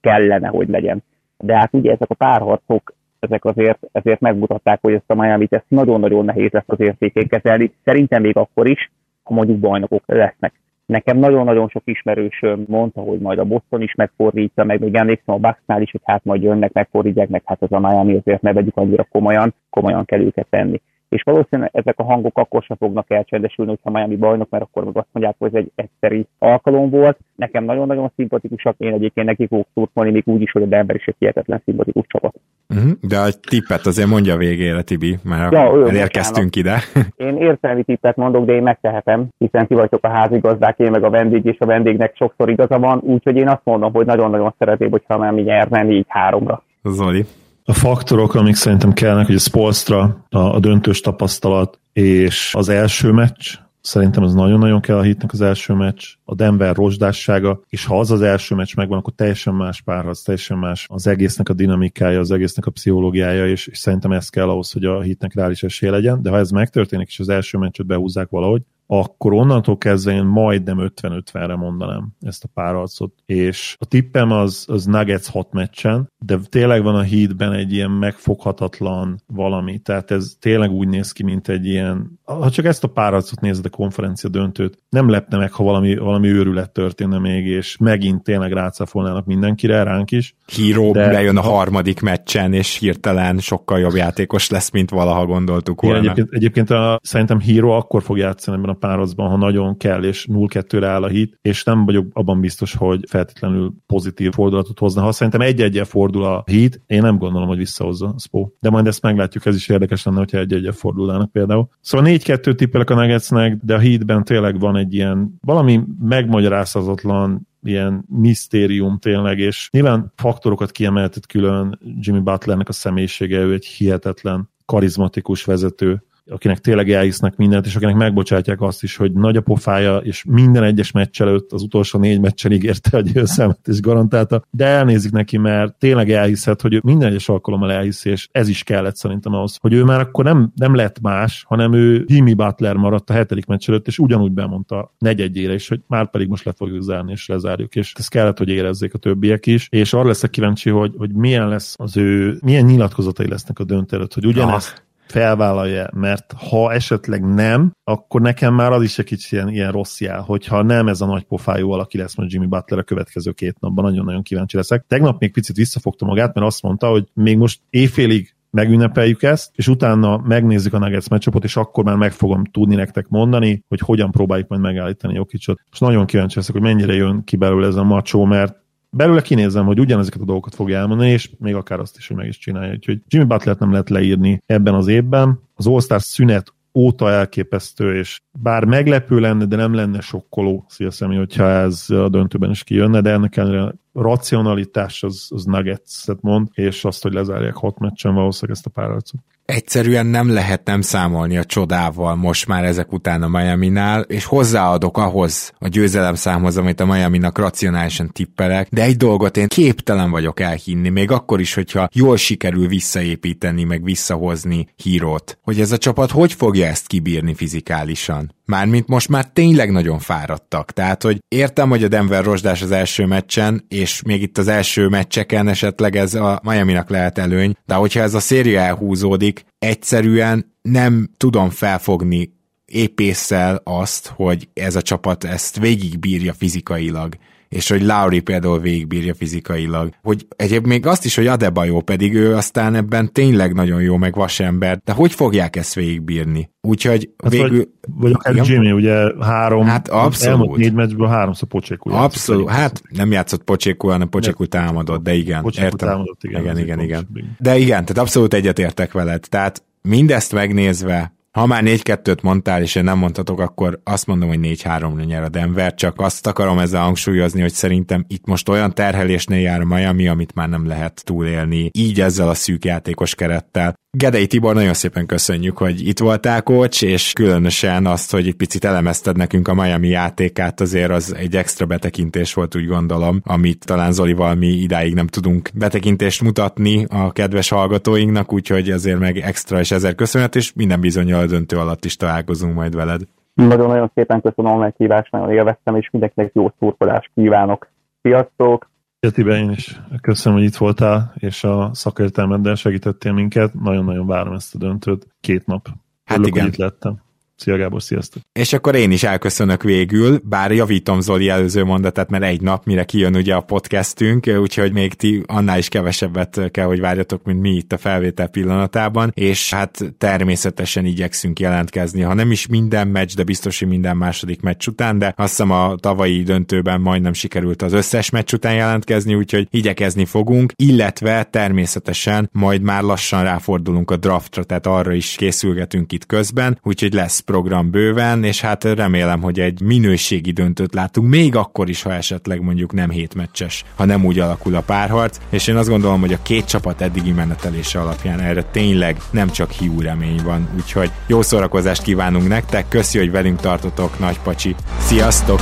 [0.01, 1.03] kellene, hogy legyen.
[1.37, 5.65] De hát ugye ezek a párharcok, ezek azért, ezért megmutatták, hogy ezt a Miami-t ezt
[5.67, 7.71] nagyon-nagyon nehéz lesz az értékén kezelni.
[7.83, 8.91] Szerintem még akkor is,
[9.23, 10.53] ha mondjuk bajnokok lesznek.
[10.85, 15.37] Nekem nagyon-nagyon sok ismerős mondta, hogy majd a Boston is megfordítja, meg még emlékszem a
[15.37, 18.77] Bucksnál is, hogy hát majd jönnek, megfordítják, meg hát az a Miami azért ne vegyük
[18.77, 20.81] annyira komolyan, komolyan kell őket tenni
[21.15, 24.97] és valószínűleg ezek a hangok akkor sem fognak elcsendesülni, hogyha Miami bajnok, mert akkor meg
[24.97, 27.17] azt mondják, hogy ez egy egyszeri alkalom volt.
[27.35, 31.07] Nekem nagyon-nagyon szimpatikusak, én egyébként nekik fogok szurkolni, még úgy is, hogy a Denver is
[31.07, 32.35] egy hihetetlen szimpatikus csapat.
[32.69, 36.79] Uh-huh, de a tippet azért mondja a végére, Tibi, mert ja, elérkeztünk ide.
[37.27, 41.09] Én értelmi tippet mondok, de én megtehetem, hiszen ti vagytok a házigazdák, én meg a
[41.09, 45.17] vendég, és a vendégnek sokszor igaza van, úgyhogy én azt mondom, hogy nagyon-nagyon szeretném, hogyha
[45.17, 46.63] Miami nyerne így háromra.
[46.83, 47.25] Zoli
[47.65, 53.11] a faktorok, amik szerintem kellnek, hogy a Spolstra, a, a döntős tapasztalat és az első
[53.11, 57.99] meccs, Szerintem az nagyon-nagyon kell a hitnek az első meccs, a Denver rozsdássága, és ha
[57.99, 62.19] az az első meccs megvan, akkor teljesen más párharc, teljesen más az egésznek a dinamikája,
[62.19, 65.89] az egésznek a pszichológiája, és, és szerintem ez kell ahhoz, hogy a hitnek reális esély
[65.89, 70.23] legyen, de ha ez megtörténik, és az első meccset behúzzák valahogy, akkor onnantól kezdve én
[70.23, 73.13] majdnem 50-50-re mondanám ezt a párharcot.
[73.25, 77.91] És a tippem az, az Nuggets 6 meccsen, de tényleg van a hídben egy ilyen
[77.91, 79.79] megfoghatatlan valami.
[79.79, 83.65] Tehát ez tényleg úgy néz ki, mint egy ilyen, ha csak ezt a párharcot nézed
[83.65, 88.51] a konferencia döntőt, nem lepne meg, ha valami, valami őrület történne még, és megint tényleg
[88.51, 90.35] rácáfolnának mindenkire, ránk is.
[90.45, 91.11] Híró de...
[91.11, 95.97] lejön a harmadik meccsen, és hirtelen sokkal jobb játékos lesz, mint valaha gondoltuk volna.
[95.97, 100.03] Igen, egyébként, egyébként a, szerintem Híró akkor fog játszani ebben a párharcban, ha nagyon kell,
[100.03, 105.01] és 0-2-re áll a hit, és nem vagyok abban biztos, hogy feltétlenül pozitív fordulatot hozna.
[105.01, 108.55] Ha szerintem egy-egyel fordul, a híd, én nem gondolom, hogy visszahozza a Spó.
[108.59, 111.69] De majd ezt meglátjuk, ez is érdekes lenne, hogyha egy egy fordulnának például.
[111.81, 118.05] Szóval 4-2 tippelek a Nuggetsnek, de a hídben tényleg van egy ilyen valami megmagyarázhatatlan ilyen
[118.07, 125.43] misztérium tényleg, és nyilván faktorokat kiemeltet külön Jimmy Butlernek a személyisége, ő egy hihetetlen karizmatikus
[125.43, 130.23] vezető, akinek tényleg elhisznek mindent, és akinek megbocsátják azt is, hogy nagy a pofája, és
[130.27, 135.11] minden egyes meccs előtt az utolsó négy meccsen ígérte a győzelmet, és garantálta, de elnézik
[135.11, 139.33] neki, mert tényleg elhiszed, hogy ő minden egyes alkalommal elhiszi, és ez is kellett szerintem
[139.33, 143.13] ahhoz, hogy ő már akkor nem, nem lett más, hanem ő Jimmy Butler maradt a
[143.13, 147.11] hetedik meccs előtt, és ugyanúgy bemondta negyedjére is, hogy már pedig most le fogjuk zárni,
[147.11, 150.93] és lezárjuk, és ez kellett, hogy érezzék a többiek is, és arra leszek kíváncsi, hogy,
[150.97, 156.33] hogy milyen lesz az ő, milyen nyilatkozatai lesznek a döntő előtt, hogy ugyanezt felvállalja, mert
[156.49, 160.61] ha esetleg nem, akkor nekem már az is egy kicsit ilyen, ilyen rossz jel, hogyha
[160.61, 164.23] nem ez a nagy pofájú valaki lesz majd Jimmy Butler a következő két napban, nagyon-nagyon
[164.23, 164.85] kíváncsi leszek.
[164.87, 169.67] Tegnap még picit visszafogta magát, mert azt mondta, hogy még most éjfélig megünnepeljük ezt, és
[169.67, 174.11] utána megnézzük a Nuggets meccsapot, és akkor már meg fogom tudni nektek mondani, hogy hogyan
[174.11, 175.59] próbáljuk majd megállítani Jokicsot.
[175.71, 178.63] És nagyon kíváncsi leszek, hogy mennyire jön ki belőle ez a macsó, mert
[178.95, 182.27] belőle kinézem, hogy ugyanezeket a dolgokat fogja elmondani, és még akár azt is, hogy meg
[182.27, 182.73] is csinálja.
[182.73, 185.39] Úgyhogy Jimmy Butler nem lehet leírni ebben az évben.
[185.55, 191.47] Az All-Star szünet óta elképesztő, és bár meglepő lenne, de nem lenne sokkoló, szíveszem, hogyha
[191.49, 197.03] ez a döntőben is kijönne, de ennek ellenére racionalitás az, az Nuggets-et mond, és azt,
[197.03, 202.15] hogy lezárják hat meccsen valószínűleg ezt a párharcot egyszerűen nem lehet nem számolni a csodával
[202.15, 207.37] most már ezek után a Miami-nál, és hozzáadok ahhoz a győzelem számhoz, amit a Miami-nak
[207.37, 212.67] racionálisan tippelek, de egy dolgot én képtelen vagyok elhinni, még akkor is, hogyha jól sikerül
[212.67, 218.33] visszaépíteni, meg visszahozni hírót, hogy ez a csapat hogy fogja ezt kibírni fizikálisan.
[218.45, 220.71] Mármint most már tényleg nagyon fáradtak.
[220.71, 224.87] Tehát, hogy értem, hogy a Denver rozsdás az első meccsen, és még itt az első
[224.87, 231.09] meccseken esetleg ez a Miami-nak lehet előny, de hogyha ez a széria elhúzódik, egyszerűen nem
[231.17, 232.33] tudom felfogni
[232.65, 237.17] épésszel azt, hogy ez a csapat ezt végigbírja fizikailag
[237.49, 239.89] és hogy Lauri például végigbírja fizikailag.
[240.01, 244.15] Hogy egyéb még azt is, hogy Adebayo pedig ő aztán ebben tényleg nagyon jó, meg
[244.15, 246.49] vasember, de hogy fogják ezt végigbírni?
[246.61, 247.57] Úgyhogy hát végül...
[247.57, 247.67] Vagy,
[247.97, 248.45] vagy akár igen?
[248.45, 250.39] Jimmy, ugye három, hát abszolút.
[250.39, 255.41] elmúlt négy meccsből háromszor Pocsékú Abszolút, hát nem játszott Pocsékú, hanem Pocsékú támadott, de igen.
[255.41, 255.89] Pocsékú értem.
[255.89, 256.41] támadott, igen.
[256.41, 257.07] Igen, igen, igen.
[257.39, 259.23] De igen, tehát abszolút egyetértek veled.
[259.29, 264.39] Tehát mindezt megnézve, ha már 4-2-t mondtál, és én nem mondhatok, akkor azt mondom, hogy
[264.41, 269.39] 4-3-ra nyer a Denver, csak azt akarom ezzel hangsúlyozni, hogy szerintem itt most olyan terhelésnél
[269.39, 273.73] jár a Miami, amit már nem lehet túlélni, így ezzel a szűk játékos kerettel.
[273.97, 278.65] Gedei Tibor, nagyon szépen köszönjük, hogy itt voltál, coach, és különösen azt, hogy egy picit
[278.65, 283.91] elemezted nekünk a Miami játékát, azért az egy extra betekintés volt, úgy gondolom, amit talán
[283.91, 289.71] Zolival mi idáig nem tudunk betekintést mutatni a kedves hallgatóinknak, úgyhogy azért meg extra és
[289.71, 293.01] ezer köszönet, és minden bizonyal döntő alatt is találkozunk majd veled.
[293.33, 297.67] Nagyon-nagyon szépen köszönöm a meghívást, nagyon élveztem, és mindenkinek jó szurkolást kívánok.
[298.01, 298.73] Sziasztok!
[299.11, 303.53] Tibe, én is köszönöm, hogy itt voltál, és a szakértelmeddel segítettél minket.
[303.53, 305.07] Nagyon-nagyon várom ezt a döntőt.
[305.19, 305.67] Két nap.
[306.03, 306.43] Hát Örülök, igen.
[306.43, 307.04] Hogy itt lettem.
[307.37, 308.21] Szia Gábor, sziasztok!
[308.33, 312.83] És akkor én is elköszönök végül, bár javítom Zoli előző mondatát, mert egy nap, mire
[312.83, 317.49] kijön ugye a podcastünk, úgyhogy még ti annál is kevesebbet kell, hogy várjatok, mint mi
[317.49, 323.23] itt a felvétel pillanatában, és hát természetesen igyekszünk jelentkezni, ha nem is minden meccs, de
[323.23, 327.73] biztos, hogy minden második meccs után, de azt hiszem a tavalyi döntőben majdnem sikerült az
[327.73, 334.43] összes meccs után jelentkezni, úgyhogy igyekezni fogunk, illetve természetesen majd már lassan ráfordulunk a draftra,
[334.43, 339.61] tehát arra is készülgetünk itt közben, úgyhogy lesz program bőven, és hát remélem, hogy egy
[339.61, 344.55] minőségi döntőt látunk, még akkor is, ha esetleg mondjuk nem hétmeccses, ha nem úgy alakul
[344.55, 348.97] a párharc, és én azt gondolom, hogy a két csapat eddigi menetelése alapján erre tényleg
[349.11, 354.19] nem csak hiú remény van, úgyhogy jó szórakozást kívánunk nektek, köszi, hogy velünk tartotok, nagy
[354.19, 355.41] pacsi, sziasztok!